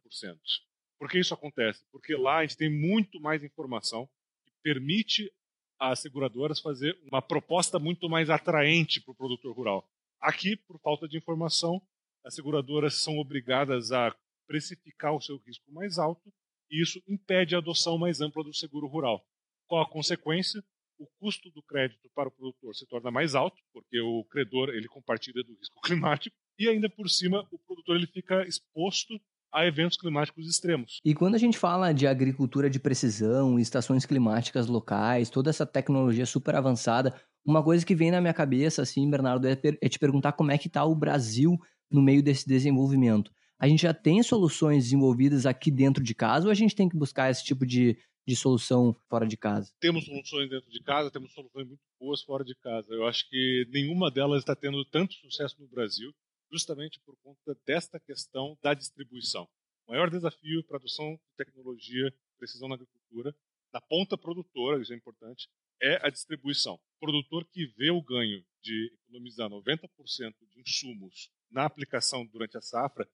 Por 0.96 1.10
que 1.10 1.18
isso 1.18 1.34
acontece? 1.34 1.84
Porque 1.90 2.14
lá 2.14 2.36
a 2.36 2.42
gente 2.42 2.56
tem 2.56 2.70
muito 2.70 3.18
mais 3.18 3.42
informação 3.42 4.08
que 4.46 4.52
permite 4.62 5.28
às 5.76 5.98
seguradoras 5.98 6.60
fazer 6.60 6.96
uma 7.02 7.20
proposta 7.20 7.80
muito 7.80 8.08
mais 8.08 8.30
atraente 8.30 9.00
para 9.00 9.10
o 9.10 9.14
produtor 9.16 9.56
rural. 9.56 9.90
Aqui, 10.20 10.54
por 10.54 10.78
falta 10.78 11.08
de 11.08 11.18
informação, 11.18 11.82
as 12.24 12.32
seguradoras 12.32 12.94
são 12.94 13.18
obrigadas 13.18 13.90
a 13.90 14.16
precificar 14.46 15.12
o 15.12 15.20
seu 15.20 15.38
risco 15.38 15.72
mais 15.72 15.98
alto 15.98 16.32
e 16.70 16.80
isso 16.80 17.02
impede 17.08 17.56
a 17.56 17.58
adoção 17.58 17.98
mais 17.98 18.20
ampla 18.20 18.44
do 18.44 18.54
seguro 18.54 18.86
rural. 18.86 19.26
Qual 19.66 19.82
a 19.82 19.90
consequência? 19.90 20.62
O 20.96 21.08
custo 21.18 21.50
do 21.50 21.62
crédito 21.62 22.08
para 22.14 22.28
o 22.28 22.30
produtor 22.30 22.72
se 22.76 22.86
torna 22.86 23.10
mais 23.10 23.34
alto, 23.34 23.60
porque 23.72 24.00
o 24.00 24.22
credor 24.26 24.68
ele 24.68 24.86
compartilha 24.86 25.42
do 25.42 25.54
risco 25.54 25.80
climático, 25.82 26.36
e 26.60 26.68
ainda 26.68 26.88
por 26.90 27.08
cima 27.08 27.46
o 27.50 27.58
produtor 27.58 27.96
ele 27.96 28.06
fica 28.06 28.46
exposto 28.46 29.18
a 29.52 29.66
eventos 29.66 29.96
climáticos 29.96 30.48
extremos. 30.48 31.00
E 31.04 31.14
quando 31.14 31.34
a 31.34 31.38
gente 31.38 31.58
fala 31.58 31.92
de 31.92 32.06
agricultura 32.06 32.70
de 32.70 32.78
precisão, 32.78 33.58
estações 33.58 34.06
climáticas 34.06 34.68
locais, 34.68 35.30
toda 35.30 35.50
essa 35.50 35.66
tecnologia 35.66 36.24
super 36.24 36.54
avançada, 36.54 37.20
uma 37.44 37.64
coisa 37.64 37.84
que 37.84 37.94
vem 37.94 38.10
na 38.10 38.20
minha 38.20 38.34
cabeça, 38.34 38.82
assim, 38.82 39.10
Bernardo, 39.10 39.48
é, 39.48 39.58
é 39.80 39.88
te 39.88 39.98
perguntar 39.98 40.32
como 40.32 40.52
é 40.52 40.58
que 40.58 40.68
está 40.68 40.84
o 40.84 40.94
Brasil 40.94 41.58
no 41.90 42.02
meio 42.02 42.22
desse 42.22 42.46
desenvolvimento. 42.46 43.32
A 43.58 43.66
gente 43.66 43.82
já 43.82 43.92
tem 43.92 44.22
soluções 44.22 44.84
desenvolvidas 44.84 45.46
aqui 45.46 45.70
dentro 45.70 46.02
de 46.04 46.14
casa 46.14 46.46
ou 46.46 46.52
a 46.52 46.54
gente 46.54 46.76
tem 46.76 46.88
que 46.88 46.96
buscar 46.96 47.30
esse 47.30 47.44
tipo 47.44 47.66
de, 47.66 47.98
de 48.26 48.36
solução 48.36 48.94
fora 49.08 49.26
de 49.26 49.36
casa? 49.36 49.72
Temos 49.80 50.04
soluções 50.04 50.48
dentro 50.48 50.70
de 50.70 50.80
casa, 50.82 51.10
temos 51.10 51.32
soluções 51.32 51.66
muito 51.66 51.80
boas 51.98 52.22
fora 52.22 52.44
de 52.44 52.54
casa. 52.54 52.86
Eu 52.94 53.06
acho 53.06 53.28
que 53.28 53.66
nenhuma 53.70 54.10
delas 54.10 54.40
está 54.40 54.54
tendo 54.54 54.84
tanto 54.84 55.14
sucesso 55.14 55.56
no 55.58 55.66
Brasil 55.66 56.14
justamente 56.50 57.00
por 57.00 57.16
conta 57.22 57.56
desta 57.66 57.98
questão 58.00 58.56
da 58.62 58.74
distribuição. 58.74 59.48
O 59.86 59.92
maior 59.92 60.10
desafio 60.10 60.62
para 60.64 60.76
a 60.76 60.78
adoção 60.78 61.14
de 61.14 61.36
tecnologia, 61.36 62.12
precisão 62.38 62.68
na 62.68 62.74
agricultura, 62.74 63.34
da 63.72 63.80
ponta 63.80 64.18
produtora, 64.18 64.82
isso 64.82 64.92
é 64.92 64.96
importante, 64.96 65.48
é 65.80 66.04
a 66.06 66.10
distribuição. 66.10 66.74
O 66.74 67.06
produtor 67.06 67.46
que 67.46 67.66
vê 67.76 67.90
o 67.90 68.02
ganho 68.02 68.44
de 68.62 68.92
economizar 69.04 69.48
90% 69.48 70.34
de 70.48 70.60
insumos 70.60 71.30
na 71.50 71.64
aplicação 71.64 72.26
durante 72.26 72.56
a 72.56 72.60
safra, 72.60 73.08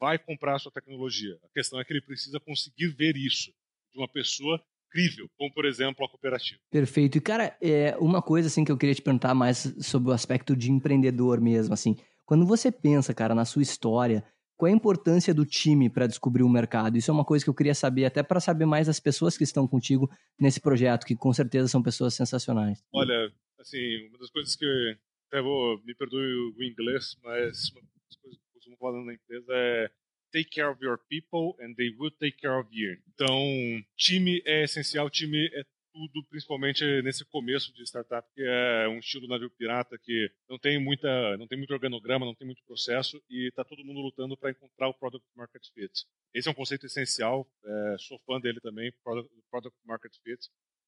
vai 0.00 0.18
comprar 0.18 0.56
a 0.56 0.58
sua 0.58 0.72
tecnologia. 0.72 1.38
A 1.42 1.48
questão 1.48 1.80
é 1.80 1.84
que 1.84 1.92
ele 1.92 2.00
precisa 2.00 2.38
conseguir 2.40 2.88
ver 2.88 3.16
isso 3.16 3.52
de 3.92 3.98
uma 3.98 4.08
pessoa 4.08 4.62
crível, 4.90 5.28
como 5.36 5.52
por 5.52 5.64
exemplo 5.64 6.04
a 6.04 6.08
cooperativa. 6.08 6.60
Perfeito. 6.70 7.18
E 7.18 7.20
cara, 7.20 7.56
é 7.60 7.96
uma 7.98 8.22
coisa 8.22 8.48
assim 8.48 8.64
que 8.64 8.72
eu 8.72 8.78
queria 8.78 8.94
te 8.94 9.02
perguntar 9.02 9.34
mais 9.34 9.74
sobre 9.80 10.10
o 10.10 10.12
aspecto 10.12 10.56
de 10.56 10.70
empreendedor 10.70 11.40
mesmo, 11.40 11.74
assim. 11.74 11.96
Quando 12.28 12.44
você 12.44 12.70
pensa, 12.70 13.14
cara, 13.14 13.34
na 13.34 13.46
sua 13.46 13.62
história, 13.62 14.22
qual 14.54 14.68
é 14.68 14.72
a 14.72 14.76
importância 14.76 15.32
do 15.32 15.46
time 15.46 15.88
para 15.88 16.06
descobrir 16.06 16.42
o 16.42 16.48
mercado? 16.48 16.98
Isso 16.98 17.10
é 17.10 17.14
uma 17.14 17.24
coisa 17.24 17.42
que 17.42 17.48
eu 17.48 17.54
queria 17.54 17.74
saber, 17.74 18.04
até 18.04 18.22
para 18.22 18.38
saber 18.38 18.66
mais 18.66 18.86
das 18.86 19.00
pessoas 19.00 19.38
que 19.38 19.44
estão 19.44 19.66
contigo 19.66 20.10
nesse 20.38 20.60
projeto, 20.60 21.06
que 21.06 21.16
com 21.16 21.32
certeza 21.32 21.68
são 21.68 21.82
pessoas 21.82 22.12
sensacionais. 22.12 22.84
Olha, 22.92 23.32
assim, 23.58 24.08
uma 24.08 24.18
das 24.18 24.28
coisas 24.28 24.54
que 24.54 24.98
até 25.28 25.40
vou 25.40 25.82
me 25.86 25.94
perdoe 25.94 26.52
o 26.54 26.62
inglês, 26.62 27.16
mas 27.24 27.70
uma 27.70 27.80
das 27.80 28.16
coisas 28.20 28.38
que 28.38 28.44
eu 28.44 28.52
costumo 28.52 28.76
falar 28.76 29.02
na 29.06 29.14
empresa 29.14 29.50
é 29.50 29.90
take 30.30 30.50
care 30.50 30.68
of 30.68 30.84
your 30.84 30.98
people 31.08 31.56
and 31.64 31.72
they 31.76 31.96
will 31.98 32.10
take 32.10 32.36
care 32.36 32.60
of 32.60 32.68
you. 32.70 32.98
Então, 33.14 33.82
time 33.96 34.42
é 34.44 34.64
essencial, 34.64 35.08
time 35.08 35.46
é 35.54 35.64
tudo, 35.98 36.24
principalmente 36.28 36.84
nesse 37.02 37.24
começo 37.24 37.72
de 37.74 37.82
startup, 37.82 38.28
que 38.32 38.42
é 38.42 38.88
um 38.88 39.00
estilo 39.00 39.26
navio 39.26 39.50
pirata 39.50 39.98
que 39.98 40.30
não 40.48 40.56
tem 40.56 40.78
muita, 40.78 41.36
não 41.36 41.48
tem 41.48 41.58
muito 41.58 41.72
organograma, 41.72 42.24
não 42.24 42.36
tem 42.36 42.46
muito 42.46 42.62
processo 42.64 43.20
e 43.28 43.48
está 43.48 43.64
todo 43.64 43.84
mundo 43.84 44.00
lutando 44.00 44.36
para 44.36 44.50
encontrar 44.50 44.88
o 44.88 44.94
product 44.94 45.26
market 45.34 45.64
fit. 45.74 46.06
Esse 46.32 46.46
é 46.46 46.52
um 46.52 46.54
conceito 46.54 46.86
essencial, 46.86 47.50
é, 47.64 47.96
sou 47.98 48.16
fã 48.20 48.40
dele 48.40 48.60
também, 48.60 48.92
product, 49.02 49.34
product 49.50 49.78
market 49.84 50.12
fit, 50.22 50.38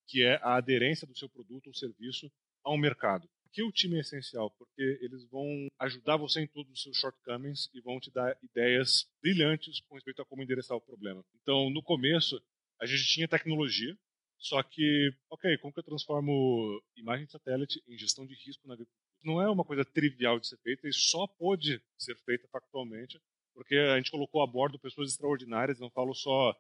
que 0.07 0.23
é 0.23 0.37
a 0.42 0.55
aderência 0.55 1.09
do 1.09 1.18
seu 1.18 1.29
produto 1.29 1.66
ou 1.66 1.75
serviço 1.75 2.31
ao 2.62 2.79
mercado. 2.79 3.29
Por 3.42 3.51
que 3.53 3.62
o 3.64 3.73
time 3.73 3.96
é 3.96 4.01
essencial? 4.01 4.49
Porque 4.53 4.99
eles 5.01 5.25
vão 5.29 5.66
ajudar 5.81 6.18
você 6.18 6.40
em 6.40 6.46
todos 6.46 6.73
os 6.73 6.83
seus 6.83 6.99
shortcomings 6.99 7.68
e 7.75 7.81
vão 7.81 7.99
te 7.99 8.12
dar 8.12 8.37
ideias 8.44 9.09
brilhantes 9.20 9.81
com 9.88 9.96
respeito 9.96 10.23
a 10.23 10.25
como 10.25 10.42
endereçar 10.42 10.77
o 10.77 10.81
problema. 10.81 11.25
Então, 11.42 11.68
no 11.68 11.83
começo, 11.83 12.40
a 12.81 12.87
gente 12.87 13.05
tinha 13.07 13.27
tecnologia, 13.27 13.96
só 14.40 14.62
que, 14.62 15.14
ok, 15.29 15.59
como 15.59 15.72
que 15.72 15.81
eu 15.81 15.85
transformo 15.85 16.83
imagem 16.96 17.26
de 17.26 17.33
satélite 17.33 17.83
em 17.87 17.98
gestão 17.98 18.26
de 18.26 18.35
risco 18.35 18.66
na 18.66 18.72
agricultura? 18.72 18.98
Não 19.22 19.40
é 19.40 19.50
uma 19.50 19.64
coisa 19.64 19.85
trivial 19.85 20.40
de 20.40 20.48
ser 20.48 20.57
feita 20.59 20.88
e 20.88 20.92
só 20.94 21.26
pode 21.26 21.81
ser 21.98 22.16
feita 22.24 22.48
factualmente, 22.48 23.20
porque 23.53 23.76
a 23.76 23.98
gente 23.98 24.11
colocou 24.11 24.42
a 24.42 24.46
bordo 24.46 24.79
pessoas 24.79 25.11
extraordinárias, 25.11 25.79
não 25.79 25.90
falo 25.90 26.14
só 26.14 26.59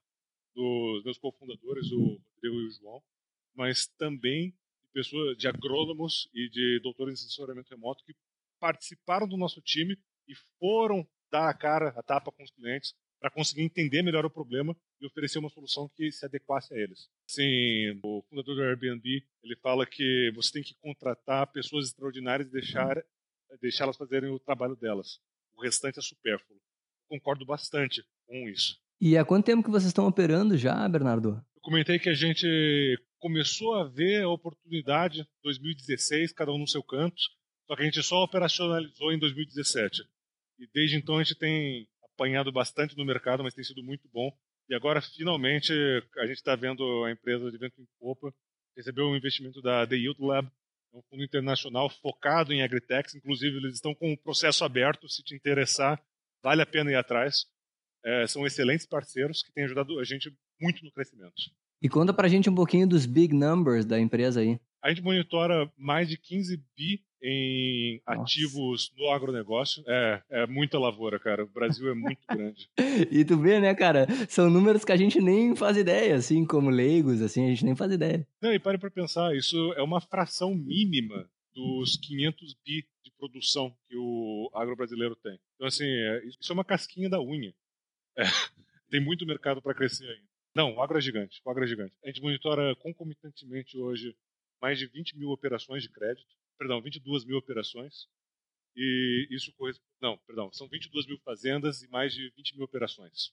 dos 0.54 1.02
meus 1.04 1.16
cofundadores, 1.16 1.90
o 1.90 2.00
Rodrigo 2.00 2.60
e 2.60 2.66
o 2.66 2.70
João, 2.70 3.02
mas 3.54 3.86
também 3.98 4.50
de 4.50 4.90
pessoas, 4.92 5.38
de 5.38 5.48
agrônomos 5.48 6.28
e 6.34 6.50
de 6.50 6.80
doutores 6.82 7.12
em 7.12 7.24
assessoramento 7.24 7.70
remoto 7.70 8.04
que 8.04 8.14
participaram 8.60 9.26
do 9.26 9.38
nosso 9.38 9.62
time 9.62 9.96
e 10.28 10.34
foram 10.58 11.08
dar 11.30 11.48
a 11.48 11.54
cara, 11.54 11.94
a 11.96 12.02
tapa 12.02 12.30
com 12.30 12.42
os 12.42 12.50
clientes 12.50 12.94
para 13.20 13.30
conseguir 13.30 13.62
entender 13.62 14.02
melhor 14.02 14.24
o 14.24 14.30
problema 14.30 14.74
e 15.00 15.06
oferecer 15.06 15.38
uma 15.38 15.50
solução 15.50 15.90
que 15.94 16.10
se 16.10 16.24
adequasse 16.24 16.72
a 16.72 16.78
eles. 16.78 17.08
Sim, 17.26 18.00
o 18.02 18.22
fundador 18.28 18.56
do 18.56 18.62
Airbnb, 18.62 19.22
ele 19.42 19.56
fala 19.56 19.86
que 19.86 20.32
você 20.34 20.52
tem 20.52 20.62
que 20.62 20.74
contratar 20.80 21.46
pessoas 21.52 21.88
extraordinárias 21.88 22.48
e 22.48 22.52
deixar 22.52 22.96
deixá-las 23.60 23.96
fazerem 23.96 24.30
o 24.30 24.38
trabalho 24.38 24.76
delas. 24.76 25.18
O 25.56 25.62
restante 25.62 25.98
é 25.98 26.02
supérfluo. 26.02 26.58
Concordo 27.08 27.44
bastante 27.44 28.04
com 28.26 28.48
isso. 28.48 28.78
E 29.00 29.16
há 29.16 29.24
quanto 29.24 29.46
tempo 29.46 29.64
que 29.64 29.70
vocês 29.70 29.88
estão 29.88 30.06
operando 30.06 30.56
já, 30.56 30.88
Bernardo? 30.88 31.44
Eu 31.56 31.62
comentei 31.62 31.98
que 31.98 32.08
a 32.08 32.14
gente 32.14 32.46
começou 33.18 33.74
a 33.74 33.84
ver 33.84 34.22
a 34.22 34.28
oportunidade 34.28 35.20
em 35.20 35.26
2016, 35.42 36.32
cada 36.32 36.52
um 36.52 36.58
no 36.58 36.68
seu 36.68 36.82
canto, 36.82 37.20
só 37.66 37.76
que 37.76 37.82
a 37.82 37.84
gente 37.84 38.02
só 38.02 38.22
operacionalizou 38.22 39.12
em 39.12 39.18
2017. 39.18 40.02
E 40.58 40.68
desde 40.72 40.96
então 40.96 41.18
a 41.18 41.22
gente 41.22 41.38
tem 41.38 41.88
apanhado 42.20 42.52
bastante 42.52 42.96
no 42.96 43.04
mercado, 43.04 43.42
mas 43.42 43.54
tem 43.54 43.64
sido 43.64 43.82
muito 43.82 44.08
bom. 44.12 44.30
E 44.68 44.74
agora, 44.74 45.00
finalmente, 45.00 45.72
a 46.18 46.26
gente 46.26 46.36
está 46.36 46.54
vendo 46.54 47.04
a 47.04 47.10
empresa 47.10 47.50
de 47.50 47.58
vento 47.58 47.80
em 47.80 47.86
popa 47.98 48.32
recebeu 48.76 49.06
um 49.06 49.16
investimento 49.16 49.60
da 49.60 49.86
The 49.86 49.96
Yield 49.96 50.20
Lab, 50.20 50.48
é 50.92 50.96
um 50.96 51.02
fundo 51.02 51.22
internacional 51.22 51.88
focado 51.88 52.52
em 52.52 52.62
agritechs. 52.62 53.14
Inclusive, 53.14 53.56
eles 53.58 53.74
estão 53.74 53.94
com 53.94 54.12
o 54.12 54.18
processo 54.18 54.64
aberto. 54.64 55.08
Se 55.08 55.22
te 55.22 55.34
interessar, 55.34 56.02
vale 56.42 56.62
a 56.62 56.66
pena 56.66 56.90
ir 56.90 56.96
atrás. 56.96 57.46
É, 58.04 58.26
são 58.26 58.46
excelentes 58.46 58.86
parceiros 58.86 59.42
que 59.42 59.52
têm 59.52 59.64
ajudado 59.64 59.98
a 59.98 60.04
gente 60.04 60.34
muito 60.60 60.84
no 60.84 60.90
crescimento. 60.90 61.34
E 61.82 61.88
conta 61.88 62.12
pra 62.12 62.28
gente 62.28 62.50
um 62.50 62.54
pouquinho 62.54 62.88
dos 62.88 63.06
big 63.06 63.34
numbers 63.34 63.84
da 63.84 64.00
empresa 64.00 64.40
aí. 64.40 64.58
A 64.82 64.88
gente 64.88 65.02
monitora 65.02 65.70
mais 65.76 66.08
de 66.08 66.16
15 66.16 66.56
bi 66.76 67.04
em 67.22 68.00
ativos 68.06 68.92
no 68.96 69.10
agronegócio. 69.10 69.82
É, 69.86 70.22
é 70.30 70.46
muita 70.46 70.78
lavoura, 70.78 71.18
cara. 71.18 71.44
O 71.44 71.48
Brasil 71.48 71.90
é 71.90 71.94
muito 71.94 72.20
grande. 72.28 72.68
e 73.10 73.24
tu 73.24 73.36
vê, 73.38 73.60
né, 73.60 73.74
cara? 73.74 74.06
São 74.28 74.48
números 74.48 74.84
que 74.84 74.92
a 74.92 74.96
gente 74.96 75.20
nem 75.20 75.54
faz 75.54 75.76
ideia, 75.76 76.16
assim, 76.16 76.44
como 76.44 76.70
leigos, 76.70 77.20
assim, 77.20 77.44
a 77.44 77.48
gente 77.48 77.64
nem 77.64 77.76
faz 77.76 77.92
ideia. 77.92 78.26
Não, 78.40 78.52
e 78.52 78.58
pare 78.58 78.78
para 78.78 78.90
pensar, 78.90 79.34
isso 79.36 79.72
é 79.74 79.82
uma 79.82 80.00
fração 80.00 80.54
mínima 80.54 81.28
dos 81.54 81.96
500 81.96 82.54
bi 82.64 82.86
de 83.02 83.10
produção 83.18 83.74
que 83.88 83.96
o 83.96 84.50
agro 84.54 84.76
brasileiro 84.76 85.16
tem. 85.16 85.38
Então, 85.54 85.66
assim, 85.66 85.86
é, 85.86 86.24
isso 86.26 86.50
é 86.50 86.54
uma 86.54 86.64
casquinha 86.64 87.08
da 87.08 87.20
unha. 87.20 87.52
É, 88.16 88.22
tem 88.90 89.00
muito 89.00 89.26
mercado 89.26 89.60
para 89.60 89.74
crescer 89.74 90.06
ainda. 90.06 90.30
Não, 90.54 90.74
o 90.74 90.82
agro 90.82 90.98
é 90.98 91.00
gigante. 91.00 91.40
O 91.44 91.50
agro 91.50 91.64
é 91.64 91.66
gigante. 91.66 91.94
A 92.02 92.08
gente 92.08 92.22
monitora 92.22 92.74
concomitantemente 92.76 93.76
hoje 93.78 94.16
mais 94.60 94.78
de 94.78 94.86
20 94.86 95.16
mil 95.16 95.30
operações 95.30 95.82
de 95.82 95.88
crédito, 95.88 96.36
perdão, 96.60 96.82
22 96.82 97.24
mil 97.24 97.38
operações. 97.38 98.06
E 98.76 99.26
isso 99.30 99.50
corresponde. 99.56 99.88
Não, 100.00 100.18
perdão, 100.26 100.52
são 100.52 100.68
22 100.68 101.06
mil 101.06 101.18
fazendas 101.24 101.82
e 101.82 101.88
mais 101.88 102.12
de 102.12 102.30
20 102.36 102.56
mil 102.56 102.64
operações. 102.64 103.32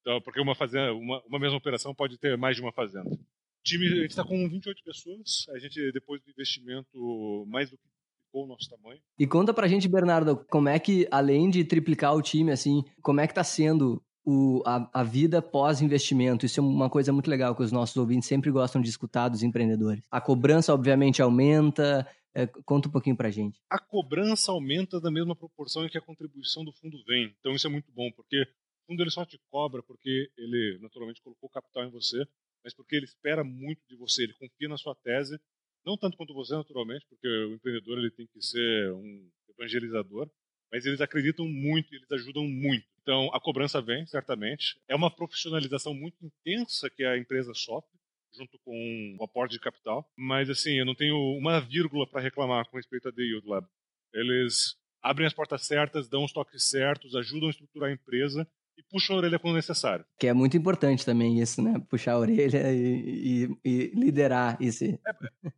Então, 0.00 0.20
porque 0.20 0.40
uma, 0.40 0.56
fazenda, 0.56 0.92
uma, 0.92 1.22
uma 1.24 1.38
mesma 1.38 1.56
operação 1.56 1.94
pode 1.94 2.18
ter 2.18 2.36
mais 2.36 2.56
de 2.56 2.62
uma 2.62 2.72
fazenda. 2.72 3.08
O 3.08 3.62
time, 3.62 3.86
a 3.86 4.02
gente 4.02 4.10
está 4.10 4.24
com 4.24 4.48
28 4.48 4.82
pessoas. 4.82 5.46
A 5.50 5.58
gente, 5.58 5.92
depois 5.92 6.20
do 6.22 6.30
investimento, 6.30 7.46
mais 7.48 7.70
do 7.70 7.78
que 7.78 7.84
triplicou 7.88 8.44
o 8.44 8.48
nosso 8.48 8.68
tamanho. 8.68 9.00
E 9.18 9.26
conta 9.26 9.54
pra 9.54 9.68
gente, 9.68 9.88
Bernardo, 9.88 10.44
como 10.50 10.68
é 10.68 10.78
que, 10.78 11.06
além 11.10 11.48
de 11.48 11.64
triplicar 11.64 12.14
o 12.14 12.22
time, 12.22 12.50
assim, 12.50 12.82
como 13.02 13.20
é 13.20 13.26
que 13.26 13.32
está 13.32 13.44
sendo 13.44 14.02
o, 14.30 14.62
a, 14.66 15.00
a 15.00 15.02
vida 15.02 15.40
pós-investimento. 15.40 16.44
Isso 16.44 16.60
é 16.60 16.62
uma 16.62 16.90
coisa 16.90 17.10
muito 17.10 17.30
legal 17.30 17.56
que 17.56 17.62
os 17.62 17.72
nossos 17.72 17.96
ouvintes 17.96 18.28
sempre 18.28 18.50
gostam 18.50 18.82
de 18.82 18.90
escutar 18.90 19.30
dos 19.30 19.42
empreendedores. 19.42 20.04
A 20.10 20.20
cobrança, 20.20 20.74
obviamente, 20.74 21.22
aumenta. 21.22 22.06
É, 22.34 22.46
conta 22.46 22.88
um 22.88 22.92
pouquinho 22.92 23.16
pra 23.16 23.30
gente. 23.30 23.58
A 23.70 23.78
cobrança 23.78 24.52
aumenta 24.52 25.00
da 25.00 25.10
mesma 25.10 25.34
proporção 25.34 25.86
em 25.86 25.88
que 25.88 25.96
a 25.96 26.02
contribuição 26.02 26.62
do 26.62 26.74
fundo 26.74 27.02
vem. 27.06 27.34
Então 27.40 27.54
isso 27.54 27.66
é 27.66 27.70
muito 27.70 27.90
bom, 27.90 28.12
porque 28.14 28.42
o 28.42 28.92
fundo 28.92 29.02
ele 29.02 29.10
só 29.10 29.24
te 29.24 29.40
cobra 29.50 29.82
porque 29.82 30.30
ele 30.36 30.78
naturalmente 30.82 31.22
colocou 31.22 31.48
capital 31.48 31.84
em 31.84 31.90
você, 31.90 32.22
mas 32.62 32.74
porque 32.74 32.96
ele 32.96 33.06
espera 33.06 33.42
muito 33.42 33.80
de 33.88 33.96
você, 33.96 34.24
ele 34.24 34.34
confia 34.34 34.68
na 34.68 34.76
sua 34.76 34.94
tese, 34.94 35.40
não 35.86 35.96
tanto 35.96 36.18
quanto 36.18 36.34
você 36.34 36.54
naturalmente, 36.54 37.06
porque 37.08 37.26
o 37.26 37.54
empreendedor 37.54 37.98
ele 37.98 38.10
tem 38.10 38.26
que 38.26 38.42
ser 38.42 38.92
um 38.92 39.30
evangelizador, 39.48 40.30
mas 40.72 40.84
eles 40.86 41.00
acreditam 41.00 41.46
muito, 41.46 41.94
eles 41.94 42.10
ajudam 42.12 42.44
muito. 42.44 42.86
Então, 43.02 43.30
a 43.32 43.40
cobrança 43.40 43.80
vem, 43.80 44.06
certamente. 44.06 44.78
É 44.86 44.94
uma 44.94 45.10
profissionalização 45.10 45.94
muito 45.94 46.16
intensa 46.22 46.90
que 46.90 47.04
a 47.04 47.16
empresa 47.16 47.52
sofre, 47.54 47.98
junto 48.36 48.58
com 48.58 49.16
o 49.18 49.24
aporte 49.24 49.52
de 49.52 49.60
capital. 49.60 50.06
Mas, 50.16 50.50
assim, 50.50 50.78
eu 50.78 50.84
não 50.84 50.94
tenho 50.94 51.16
uma 51.38 51.60
vírgula 51.60 52.06
para 52.06 52.20
reclamar 52.20 52.68
com 52.68 52.76
respeito 52.76 53.08
a 53.08 53.12
The 53.12 53.22
Yield 53.22 53.48
Lab. 53.48 53.66
Eles 54.12 54.76
abrem 55.02 55.26
as 55.26 55.32
portas 55.32 55.66
certas, 55.66 56.08
dão 56.08 56.24
os 56.24 56.32
toques 56.32 56.68
certos, 56.68 57.14
ajudam 57.14 57.48
a 57.48 57.50
estruturar 57.50 57.90
a 57.90 57.92
empresa 57.94 58.46
e 58.76 58.82
puxam 58.82 59.16
a 59.16 59.18
orelha 59.20 59.38
quando 59.38 59.56
necessário. 59.56 60.04
Que 60.18 60.28
é 60.28 60.32
muito 60.32 60.56
importante 60.56 61.04
também 61.04 61.40
isso, 61.40 61.62
né? 61.62 61.82
Puxar 61.88 62.12
a 62.12 62.18
orelha 62.18 62.72
e, 62.72 63.48
e, 63.64 63.68
e 63.68 63.92
liderar 63.94 64.56
isso. 64.60 64.84
É, 64.84 64.98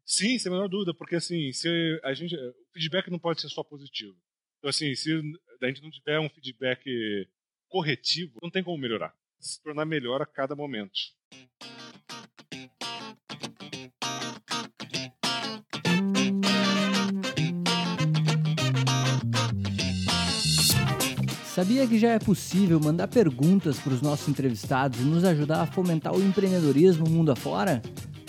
sim, 0.04 0.38
sem 0.38 0.50
a 0.50 0.54
menor 0.54 0.68
dúvida, 0.68 0.94
porque 0.94 1.16
assim, 1.16 1.52
se 1.52 1.68
a 2.02 2.14
gente, 2.14 2.34
o 2.34 2.54
feedback 2.72 3.10
não 3.10 3.18
pode 3.18 3.40
ser 3.40 3.48
só 3.48 3.62
positivo. 3.62 4.16
Então, 4.60 4.68
assim, 4.68 4.94
se 4.94 5.10
a 5.62 5.66
gente 5.68 5.82
não 5.82 5.90
tiver 5.90 6.20
um 6.20 6.28
feedback 6.28 7.26
corretivo, 7.66 8.38
não 8.42 8.50
tem 8.50 8.62
como 8.62 8.76
melhorar. 8.76 9.14
Se 9.38 9.62
tornar 9.62 9.86
melhor 9.86 10.20
a 10.20 10.26
cada 10.26 10.54
momento. 10.54 10.92
Sabia 21.46 21.86
que 21.86 21.98
já 21.98 22.10
é 22.10 22.18
possível 22.18 22.78
mandar 22.78 23.08
perguntas 23.08 23.78
para 23.78 23.94
os 23.94 24.02
nossos 24.02 24.28
entrevistados 24.28 25.00
e 25.00 25.04
nos 25.04 25.24
ajudar 25.24 25.62
a 25.62 25.66
fomentar 25.66 26.14
o 26.14 26.22
empreendedorismo 26.22 27.08
mundo 27.08 27.32
afora? 27.32 27.80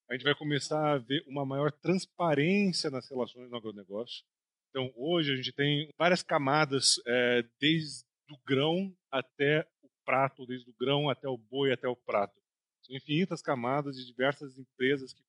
A 0.08 0.14
gente 0.14 0.24
vai 0.24 0.34
começar 0.34 0.94
a 0.94 0.98
ver 0.98 1.22
uma 1.26 1.44
maior 1.44 1.70
transparência 1.70 2.90
nas 2.90 3.08
relações 3.08 3.50
no 3.50 3.56
agronegócio. 3.56 4.24
Então, 4.70 4.90
hoje 4.96 5.32
a 5.32 5.36
gente 5.36 5.52
tem 5.52 5.92
várias 5.98 6.22
camadas, 6.22 6.94
é, 7.06 7.44
desde 7.60 8.04
o 8.30 8.38
grão 8.46 8.96
até 9.10 9.68
o 9.82 9.88
prato, 10.04 10.46
desde 10.46 10.70
o 10.70 10.74
grão 10.80 11.10
até 11.10 11.28
o 11.28 11.36
boi, 11.36 11.72
até 11.72 11.86
o 11.86 11.96
prato. 11.96 12.39
São 12.90 12.96
infinitas 12.96 13.40
camadas 13.40 13.94
de 13.94 14.04
diversas 14.04 14.58
empresas 14.58 15.14
que 15.14 15.22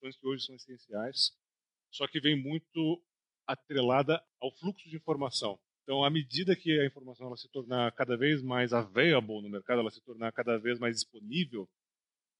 que 0.00 0.26
hoje 0.26 0.44
são 0.44 0.56
essenciais, 0.56 1.32
só 1.90 2.08
que 2.08 2.20
vem 2.20 2.36
muito 2.36 3.00
atrelada 3.46 4.20
ao 4.40 4.50
fluxo 4.50 4.88
de 4.88 4.96
informação. 4.96 5.58
Então, 5.84 6.04
à 6.04 6.10
medida 6.10 6.56
que 6.56 6.78
a 6.80 6.84
informação 6.84 7.28
ela 7.28 7.36
se 7.36 7.48
tornar 7.48 7.92
cada 7.92 8.16
vez 8.16 8.42
mais 8.42 8.72
available 8.72 9.40
no 9.40 9.48
mercado, 9.48 9.80
ela 9.80 9.90
se 9.90 10.02
tornar 10.02 10.32
cada 10.32 10.58
vez 10.58 10.78
mais 10.78 10.96
disponível, 10.96 11.68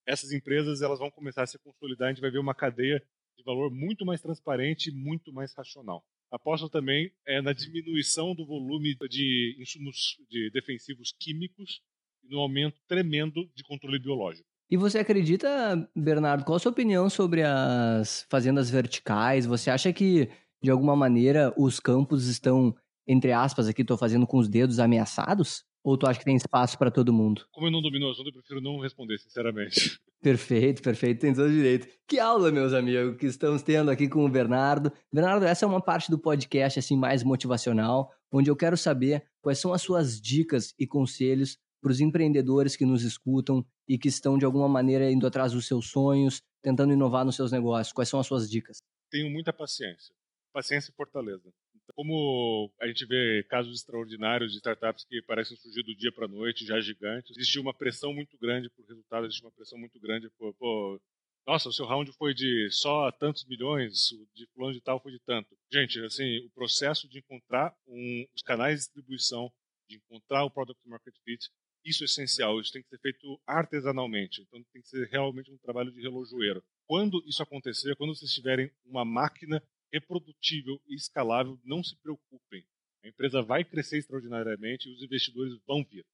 essas 0.05 0.33
empresas 0.33 0.83
elas 0.83 0.99
vão 0.99 1.11
começar 1.11 1.45
a 1.45 1.47
se 1.47 1.59
consolidar. 1.61 2.09
A 2.09 2.13
gente 2.13 2.21
vai 2.21 2.31
ver 2.31 2.39
uma 2.39 2.55
cadeia 2.55 3.01
de 3.37 3.45
valor 3.45 3.71
muito 3.71 4.05
mais 4.05 4.21
transparente 4.21 4.91
e 4.91 4.93
muito 4.93 5.33
mais 5.33 5.55
racional. 5.55 6.05
Aposto 6.33 6.69
também 6.69 7.13
é 7.25 7.41
na 7.41 7.53
diminuição 7.53 8.35
do 8.35 8.45
volume 8.45 8.97
de 9.09 9.57
insumos 9.59 10.19
de 10.29 10.51
defensivos 10.51 11.13
químicos 11.13 11.81
e 12.25 12.29
no 12.29 12.41
aumento 12.41 12.81
tremendo 12.89 13.49
de 13.55 13.63
controle 13.63 13.99
biológico. 13.99 14.54
E 14.71 14.77
você 14.77 14.99
acredita, 14.99 15.89
Bernardo, 15.95 16.45
qual 16.45 16.57
a 16.57 16.59
sua 16.59 16.73
opinião 16.73 17.11
sobre 17.11 17.43
as 17.43 18.27
fazendas 18.31 18.71
verticais? 18.71 19.47
Você 19.47 19.71
acha 19.71 19.93
que, 19.93 20.29
de 20.63 20.71
alguma 20.71 20.97
maneira, 20.97 21.53
os 21.57 21.79
campos 21.79 22.27
estão, 22.27 22.75
entre 23.07 23.33
aspas, 23.33 23.69
aqui 23.69 23.83
estou 23.83 23.99
fazendo 23.99 24.27
com 24.27 24.39
os 24.39 24.49
dedos 24.49 24.79
ameaçados? 24.79 25.65
Ou 25.85 25.99
tu 25.99 26.07
acha 26.07 26.19
que 26.19 26.25
tem 26.25 26.35
espaço 26.35 26.79
para 26.79 26.91
todo 26.91 27.13
mundo? 27.13 27.47
Como 27.53 27.67
eu 27.67 27.71
não 27.71 27.83
domino 27.83 28.07
o 28.07 28.11
assunto, 28.11 28.29
eu 28.29 28.33
prefiro 28.33 28.61
não 28.63 28.81
responder, 28.81 29.19
sinceramente. 29.19 30.01
Perfeito, 30.25 30.81
perfeito, 30.81 31.21
tem 31.21 31.35
todo 31.35 31.51
direito. 31.51 31.87
Que 32.09 32.19
aula, 32.19 32.51
meus 32.51 32.73
amigos, 32.73 33.19
que 33.19 33.27
estamos 33.27 33.61
tendo 33.61 33.91
aqui 33.91 34.09
com 34.09 34.25
o 34.25 34.29
Bernardo. 34.31 34.91
Bernardo, 35.13 35.45
essa 35.45 35.67
é 35.67 35.69
uma 35.69 35.83
parte 35.83 36.11
do 36.11 36.19
podcast 36.19 36.79
assim 36.79 36.97
mais 36.97 37.23
motivacional, 37.23 38.11
onde 38.33 38.51
eu 38.51 38.57
quero 38.57 38.75
saber 38.75 39.23
quais 39.43 39.59
são 39.59 39.75
as 39.75 39.83
suas 39.83 40.19
dicas 40.19 40.73
e 40.79 40.87
conselhos 40.87 41.59
para 41.85 41.93
os 41.93 42.01
empreendedores 42.01 42.77
que 42.77 42.87
nos 42.87 43.03
escutam 43.03 43.63
e 43.87 43.99
que 43.99 44.09
estão, 44.09 44.39
de 44.39 44.45
alguma 44.47 44.67
maneira, 44.67 45.13
indo 45.13 45.27
atrás 45.27 45.53
dos 45.53 45.67
seus 45.67 45.91
sonhos, 45.91 46.41
tentando 46.63 46.95
inovar 46.95 47.27
nos 47.27 47.37
seus 47.37 47.53
negócios? 47.53 47.93
Quais 47.93 48.09
são 48.09 48.19
as 48.19 48.27
suas 48.27 48.49
dicas? 48.51 48.79
Tenho 49.11 49.31
muita 49.31 49.53
paciência. 49.53 50.15
Paciência 50.51 50.91
e 50.91 50.95
fortaleza. 50.95 51.53
Então, 51.75 51.95
como 51.95 52.73
a 52.81 52.87
gente 52.87 53.05
vê 53.05 53.45
casos 53.51 53.81
extraordinários 53.81 54.53
de 54.53 54.59
startups 54.59 55.05
que 55.05 55.21
parecem 55.21 55.59
surgir 55.59 55.83
do 55.83 55.95
dia 55.95 56.11
para 56.11 56.25
a 56.25 56.29
noite, 56.29 56.65
já 56.65 56.81
gigantes, 56.81 57.37
existe 57.37 57.61
uma 57.61 57.75
pressão 57.75 58.15
muito 58.15 58.39
grande 58.39 58.71
por 58.71 58.87
resultado, 58.87 59.27
existe 59.27 59.45
uma 59.45 59.53
pressão 59.53 59.79
muito 59.79 60.01
grande 60.01 60.31
por, 60.39 60.55
por 60.55 60.99
nossa, 61.47 61.69
o 61.69 61.73
seu 61.73 61.85
round 61.85 62.11
foi 62.13 62.33
de 62.33 62.71
só 62.71 63.13
tantos 63.13 63.45
milhões, 63.45 64.11
o 64.13 64.27
de 64.35 64.47
fulano 64.55 64.73
de 64.73 64.81
tal 64.81 64.99
foi 64.99 65.13
de 65.13 65.21
tanto. 65.21 65.55
Gente, 65.71 66.03
assim, 66.03 66.39
o 66.39 66.51
processo 66.51 67.07
de 67.07 67.19
encontrar 67.19 67.77
um, 67.87 68.27
os 68.35 68.41
canais 68.41 68.77
de 68.77 68.87
distribuição, 68.87 69.53
de 69.87 69.97
encontrar 69.97 70.45
o 70.45 70.51
product 70.51 70.81
market 70.89 71.15
fit, 71.23 71.51
isso 71.85 72.05
é 72.05 72.07
essencial, 72.07 72.61
isso 72.61 72.73
tem 72.73 72.83
que 72.83 72.89
ser 72.89 72.99
feito 72.99 73.41
artesanalmente, 73.47 74.41
então 74.43 74.63
tem 74.73 74.83
que 74.83 74.89
ser 74.89 75.07
realmente 75.09 75.51
um 75.51 75.59
trabalho 75.59 75.93
de 75.93 76.01
relojoeiro. 76.01 76.63
Quando 76.87 77.23
isso 77.27 77.43
acontecer, 77.43 77.95
quando 77.97 78.15
vocês 78.15 78.33
tiverem 78.33 78.71
uma 78.85 79.05
máquina 79.05 79.63
reprodutível 79.93 80.81
e 80.89 80.95
escalável, 80.95 81.59
não 81.65 81.83
se 81.83 81.97
preocupem. 81.97 82.65
A 83.05 83.09
empresa 83.09 83.43
vai 83.43 83.65
crescer 83.65 83.99
extraordinariamente 83.99 84.89
e 84.89 84.93
os 84.93 85.03
investidores 85.03 85.55
vão 85.67 85.85
vir. 85.85 86.05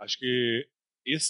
Acho 0.00 0.18
que 0.18 0.68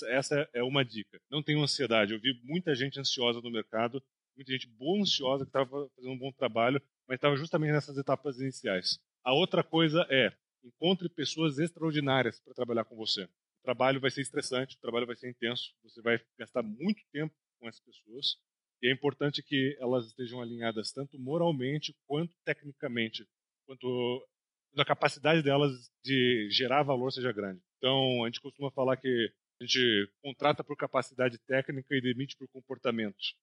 essa 0.09 0.49
é 0.53 0.63
uma 0.63 0.85
dica. 0.85 1.21
Não 1.31 1.43
tenham 1.43 1.63
ansiedade. 1.63 2.13
Eu 2.13 2.21
vi 2.21 2.41
muita 2.43 2.75
gente 2.75 2.99
ansiosa 2.99 3.41
no 3.41 3.51
mercado, 3.51 4.03
muita 4.37 4.53
gente 4.53 4.67
boa 4.67 5.01
ansiosa 5.01 5.45
que 5.45 5.51
estava 5.51 5.89
fazendo 5.95 6.13
um 6.13 6.19
bom 6.19 6.33
trabalho, 6.33 6.81
mas 7.07 7.17
estava 7.17 7.37
justamente 7.37 7.73
nessas 7.73 7.99
etapas 7.99 8.41
iniciais. 8.41 8.99
A 9.23 9.33
outra 9.33 9.63
coisa 9.63 10.07
é 10.11 10.33
encontre 10.65 11.09
pessoas 11.09 11.59
extraordinárias 11.59 12.41
para 12.41 12.55
trabalhar 12.55 12.85
com 12.85 12.97
você. 12.97 13.29
Trabalho 13.65 14.01
vai 14.01 14.11
ser 14.11 14.21
estressante, 14.21 14.77
o 14.77 14.81
trabalho 14.81 15.07
vai 15.07 15.17
ser 15.17 15.31
intenso, 15.31 15.75
você 15.83 16.01
vai 16.03 16.21
gastar 16.39 16.63
muito 16.63 17.03
tempo 17.11 17.35
com 17.59 17.67
essas 17.67 17.81
pessoas 17.81 18.37
e 18.83 18.89
é 18.89 18.93
importante 18.93 19.43
que 19.43 19.75
elas 19.81 20.07
estejam 20.07 20.43
alinhadas 20.43 20.93
tanto 20.93 21.19
moralmente 21.19 21.97
quanto 22.07 22.37
tecnicamente, 22.45 23.27
quanto 23.67 24.29
a 24.77 24.85
capacidade 24.85 25.43
delas 25.43 25.91
de 26.05 26.49
gerar 26.51 26.83
valor 26.83 27.11
seja 27.11 27.33
grande. 27.33 27.63
Então, 27.79 28.23
a 28.23 28.27
gente 28.27 28.43
costuma 28.43 28.71
falar 28.71 28.99
que 28.99 29.33
a 29.59 29.65
gente 29.65 30.13
contrata 30.23 30.63
por 30.63 30.77
capacidade 30.77 31.39
técnica 31.47 31.95
e 31.95 32.01
demite 32.03 32.37
por 32.37 32.47
comportamentos. 32.49 33.35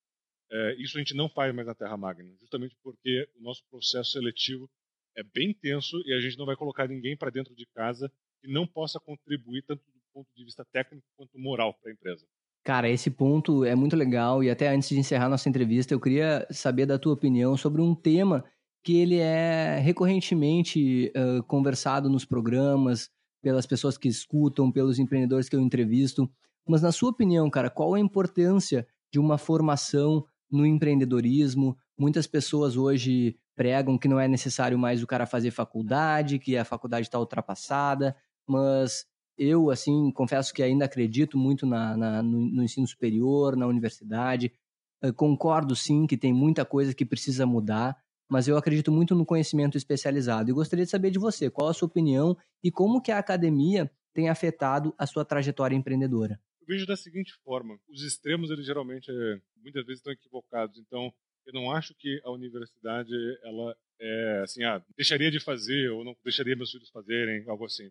É, 0.52 0.76
isso 0.76 0.98
a 0.98 1.00
gente 1.00 1.16
não 1.16 1.28
faz 1.28 1.56
mais 1.56 1.66
na 1.66 1.74
Terra 1.74 1.98
Magna, 1.98 2.36
justamente 2.40 2.76
porque 2.84 3.28
o 3.36 3.42
nosso 3.42 3.64
processo 3.68 4.12
seletivo 4.12 4.70
é 5.18 5.24
bem 5.24 5.54
tenso 5.54 6.02
e 6.06 6.14
a 6.14 6.20
gente 6.20 6.38
não 6.38 6.46
vai 6.46 6.56
colocar 6.56 6.88
ninguém 6.88 7.18
para 7.18 7.32
dentro 7.32 7.56
de 7.56 7.66
casa 7.68 8.12
que 8.42 8.48
não 8.48 8.68
possa 8.68 9.00
contribuir 9.00 9.64
tanto 9.64 9.84
ponto 10.14 10.28
de 10.36 10.44
vista 10.44 10.66
técnico 10.72 11.06
quanto 11.18 11.38
moral 11.38 11.74
para 11.82 11.92
a 11.92 11.94
empresa. 11.94 12.26
Cara, 12.64 12.90
esse 12.90 13.10
ponto 13.10 13.66
é 13.66 13.74
muito 13.74 13.96
legal 13.96 14.44
e 14.44 14.50
até 14.50 14.70
antes 14.70 14.90
de 14.90 15.00
encerrar 15.00 15.30
nossa 15.30 15.50
entrevista, 15.50 15.94
eu 15.94 16.00
queria 16.00 16.48
saber 16.52 16.86
da 16.86 17.00
tua 17.00 17.14
opinião 17.14 17.58
sobre 17.58 17.82
um 17.82 17.96
tema 17.96 18.46
que 18.84 18.98
ele 18.98 19.18
é 19.18 19.80
recorrentemente 19.80 21.12
uh, 21.16 21.44
conversado 21.44 22.10
nos 22.10 22.26
programas, 22.26 23.10
pelas 23.42 23.66
pessoas 23.66 23.98
que 23.98 24.08
escutam, 24.08 24.72
pelos 24.72 25.00
empreendedores 25.00 25.50
que 25.50 25.56
eu 25.56 25.60
entrevisto. 25.60 26.32
Mas 26.68 26.82
na 26.82 26.92
sua 26.92 27.10
opinião, 27.10 27.50
cara, 27.50 27.70
qual 27.70 27.96
a 27.96 28.00
importância 28.00 28.88
de 29.12 29.20
uma 29.20 29.38
formação 29.38 30.24
no 30.50 30.66
empreendedorismo? 30.66 31.76
Muitas 31.98 32.28
pessoas 32.28 32.78
hoje 32.78 33.36
pregam 33.56 33.98
que 33.98 34.08
não 34.08 34.20
é 34.20 34.28
necessário 34.28 34.78
mais 34.78 35.02
o 35.02 35.08
cara 35.08 35.26
fazer 35.26 35.52
faculdade, 35.52 36.40
que 36.40 36.56
a 36.56 36.66
faculdade 36.66 37.08
está 37.08 37.20
ultrapassada, 37.20 38.16
mas 38.48 39.06
eu, 39.38 39.70
assim, 39.70 40.12
confesso 40.12 40.54
que 40.54 40.62
ainda 40.62 40.86
acredito 40.86 41.38
muito 41.38 41.66
na, 41.66 41.98
na 41.98 42.24
no, 42.24 42.40
no, 42.40 42.64
ensino 42.64 42.88
superior, 42.88 43.56
na 43.56 43.68
universidade. 43.68 44.54
Eu 45.02 45.14
concordo, 45.14 45.76
sim, 45.76 46.06
que 46.06 46.18
tem 46.18 46.34
muita 46.34 46.64
coisa 46.64 46.94
que 46.94 47.06
precisa 47.06 47.46
mudar, 47.46 47.98
mas 48.30 48.48
eu 48.48 48.56
acredito 48.58 48.92
muito 48.92 49.16
no 49.16 49.26
conhecimento 49.26 49.78
especializado. 49.78 50.50
E 50.50 50.54
gostaria 50.54 50.86
de 50.86 50.92
saber 50.92 51.12
de 51.12 51.20
você, 51.20 51.50
qual 51.50 51.70
a 51.70 51.74
sua 51.74 51.88
opinião 51.88 52.38
e 52.64 52.72
como 52.72 53.02
que 53.02 53.12
a 53.12 53.18
academia 53.18 53.92
tem 54.14 54.30
afetado 54.30 54.94
a 54.98 55.08
sua 55.08 55.26
trajetória 55.26 55.76
empreendedora. 55.76 56.40
Eu 56.62 56.68
vejo 56.68 56.86
da 56.86 56.96
seguinte 56.96 57.34
forma, 57.44 57.80
os 57.90 58.04
extremos, 58.04 58.52
eles 58.52 58.66
geralmente, 58.66 59.10
é, 59.10 59.42
muitas 59.58 59.86
vezes 59.86 60.00
estão 60.00 60.14
equivocados, 60.14 60.78
então 60.78 61.12
eu 61.46 61.54
não 61.54 61.72
acho 61.72 61.96
que 61.96 62.22
a 62.24 62.32
universidade, 62.32 63.12
ela 63.44 63.76
é 64.00 64.42
assim, 64.44 64.64
ah, 64.64 64.84
deixaria 64.96 65.32
de 65.32 65.40
fazer 65.40 65.90
ou 65.90 66.04
não 66.04 66.16
deixaria 66.24 66.56
meus 66.56 66.72
filhos 66.72 66.90
fazerem, 66.90 67.44
algo 67.48 67.66
assim. 67.66 67.90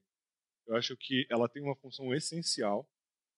Eu 0.71 0.77
acho 0.77 0.97
que 0.97 1.27
ela 1.29 1.49
tem 1.49 1.61
uma 1.61 1.75
função 1.75 2.15
essencial 2.15 2.89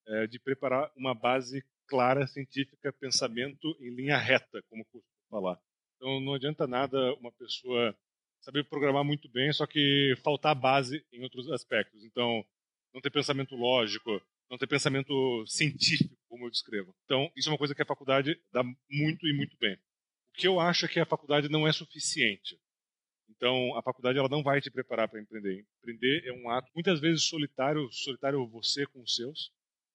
é, 0.07 0.27
de 0.27 0.39
preparar 0.39 0.93
uma 0.95 1.15
base 1.15 1.65
clara, 1.89 2.27
científica, 2.27 2.93
pensamento 2.93 3.75
em 3.81 3.89
linha 3.89 4.19
reta, 4.19 4.63
como 4.69 4.85
costumo 4.85 5.03
falar. 5.31 5.59
Então 5.97 6.21
não 6.21 6.35
adianta 6.35 6.67
nada 6.67 7.15
uma 7.15 7.33
pessoa 7.33 7.97
saber 8.43 8.65
programar 8.65 9.03
muito 9.03 9.31
bem, 9.31 9.51
só 9.51 9.67
que 9.67 10.15
faltar 10.23 10.55
base 10.55 11.03
em 11.11 11.23
outros 11.23 11.51
aspectos. 11.51 12.05
Então, 12.05 12.45
não 12.93 13.01
ter 13.01 13.11
pensamento 13.11 13.55
lógico, 13.55 14.21
não 14.51 14.59
ter 14.59 14.67
pensamento 14.67 15.15
científico, 15.47 16.15
como 16.29 16.45
eu 16.45 16.51
descrevo. 16.51 16.95
Então, 17.05 17.33
isso 17.35 17.49
é 17.49 17.53
uma 17.53 17.59
coisa 17.59 17.75
que 17.75 17.81
a 17.81 17.87
faculdade 17.87 18.39
dá 18.53 18.63
muito 18.91 19.27
e 19.27 19.33
muito 19.33 19.57
bem. 19.57 19.75
O 19.75 19.79
que 20.35 20.47
eu 20.47 20.61
acho 20.61 20.85
é 20.85 20.89
que 20.89 21.01
a 21.01 21.07
faculdade 21.07 21.49
não 21.49 21.67
é 21.67 21.73
suficiente. 21.73 22.61
Então, 23.43 23.77
a 23.77 23.83
faculdade 23.83 24.17
ela 24.17 24.29
não 24.29 24.41
vai 24.41 24.61
te 24.61 24.71
preparar 24.71 25.09
para 25.09 25.21
empreender. 25.21 25.67
Empreender 25.81 26.23
é 26.29 26.33
um 26.33 26.49
ato 26.49 26.71
muitas 26.77 27.01
vezes 27.01 27.25
solitário, 27.25 27.91
solitário 27.91 28.47
você 28.47 28.87
com 28.87 29.03
os 29.03 29.17
seus, 29.17 29.51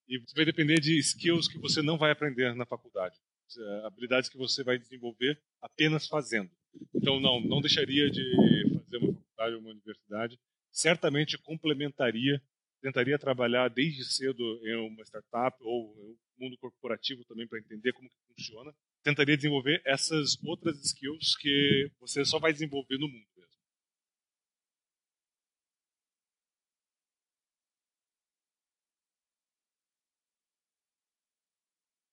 e 0.05 0.21
vai 0.35 0.43
depender 0.43 0.81
de 0.81 0.99
skills 0.99 1.47
que 1.47 1.57
você 1.57 1.81
não 1.81 1.97
vai 1.97 2.11
aprender 2.11 2.53
na 2.55 2.65
faculdade. 2.65 3.15
Eh, 3.57 3.81
habilidades 3.85 4.29
que 4.29 4.37
você 4.37 4.65
vai 4.65 4.77
desenvolver 4.77 5.41
apenas 5.61 6.09
fazendo. 6.09 6.51
Então, 6.93 7.21
não, 7.21 7.39
não 7.39 7.61
deixaria 7.61 8.11
de 8.11 8.21
fazer 8.83 8.97
uma 8.97 9.13
faculdade 9.13 9.55
ou 9.55 9.61
uma 9.61 9.71
universidade. 9.71 10.37
Certamente 10.69 11.37
complementaria, 11.37 12.41
tentaria 12.81 13.17
trabalhar 13.17 13.69
desde 13.69 14.03
cedo 14.03 14.43
em 14.67 14.75
uma 14.75 15.03
startup 15.03 15.57
ou 15.61 15.95
no 15.95 16.17
mundo 16.37 16.57
corporativo 16.57 17.23
também 17.23 17.47
para 17.47 17.59
entender 17.59 17.93
como 17.93 18.09
que 18.09 18.35
funciona. 18.35 18.75
Tentaria 19.07 19.37
desenvolver 19.37 19.81
essas 19.85 20.37
outras 20.43 20.83
skills 20.83 21.37
que 21.37 21.89
você 21.97 22.25
só 22.25 22.39
vai 22.39 22.51
desenvolver 22.51 22.97
no 22.97 23.07
mundo. 23.07 23.25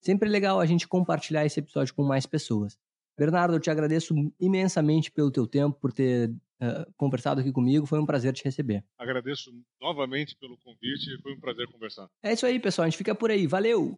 sempre 0.03 0.27
é 0.27 0.31
legal 0.31 0.59
a 0.59 0.65
gente 0.65 0.87
compartilhar 0.87 1.45
esse 1.45 1.59
episódio 1.59 1.93
com 1.93 2.03
mais 2.03 2.25
pessoas. 2.25 2.77
Bernardo, 3.17 3.55
eu 3.55 3.59
te 3.59 3.69
agradeço 3.69 4.13
imensamente 4.39 5.11
pelo 5.11 5.31
teu 5.31 5.47
tempo, 5.47 5.77
por 5.79 5.93
ter 5.93 6.29
uh, 6.29 6.91
conversado 6.97 7.41
aqui 7.41 7.51
comigo. 7.51 7.85
Foi 7.85 7.99
um 7.99 8.05
prazer 8.05 8.33
te 8.33 8.43
receber. 8.43 8.83
Agradeço 8.97 9.51
novamente 9.79 10.35
pelo 10.35 10.57
convite. 10.57 11.21
Foi 11.21 11.33
um 11.33 11.39
prazer 11.39 11.67
conversar. 11.67 12.09
É 12.21 12.33
isso 12.33 12.45
aí, 12.45 12.59
pessoal. 12.59 12.85
A 12.85 12.89
gente 12.89 12.97
fica 12.97 13.13
por 13.13 13.29
aí. 13.29 13.45
Valeu! 13.45 13.97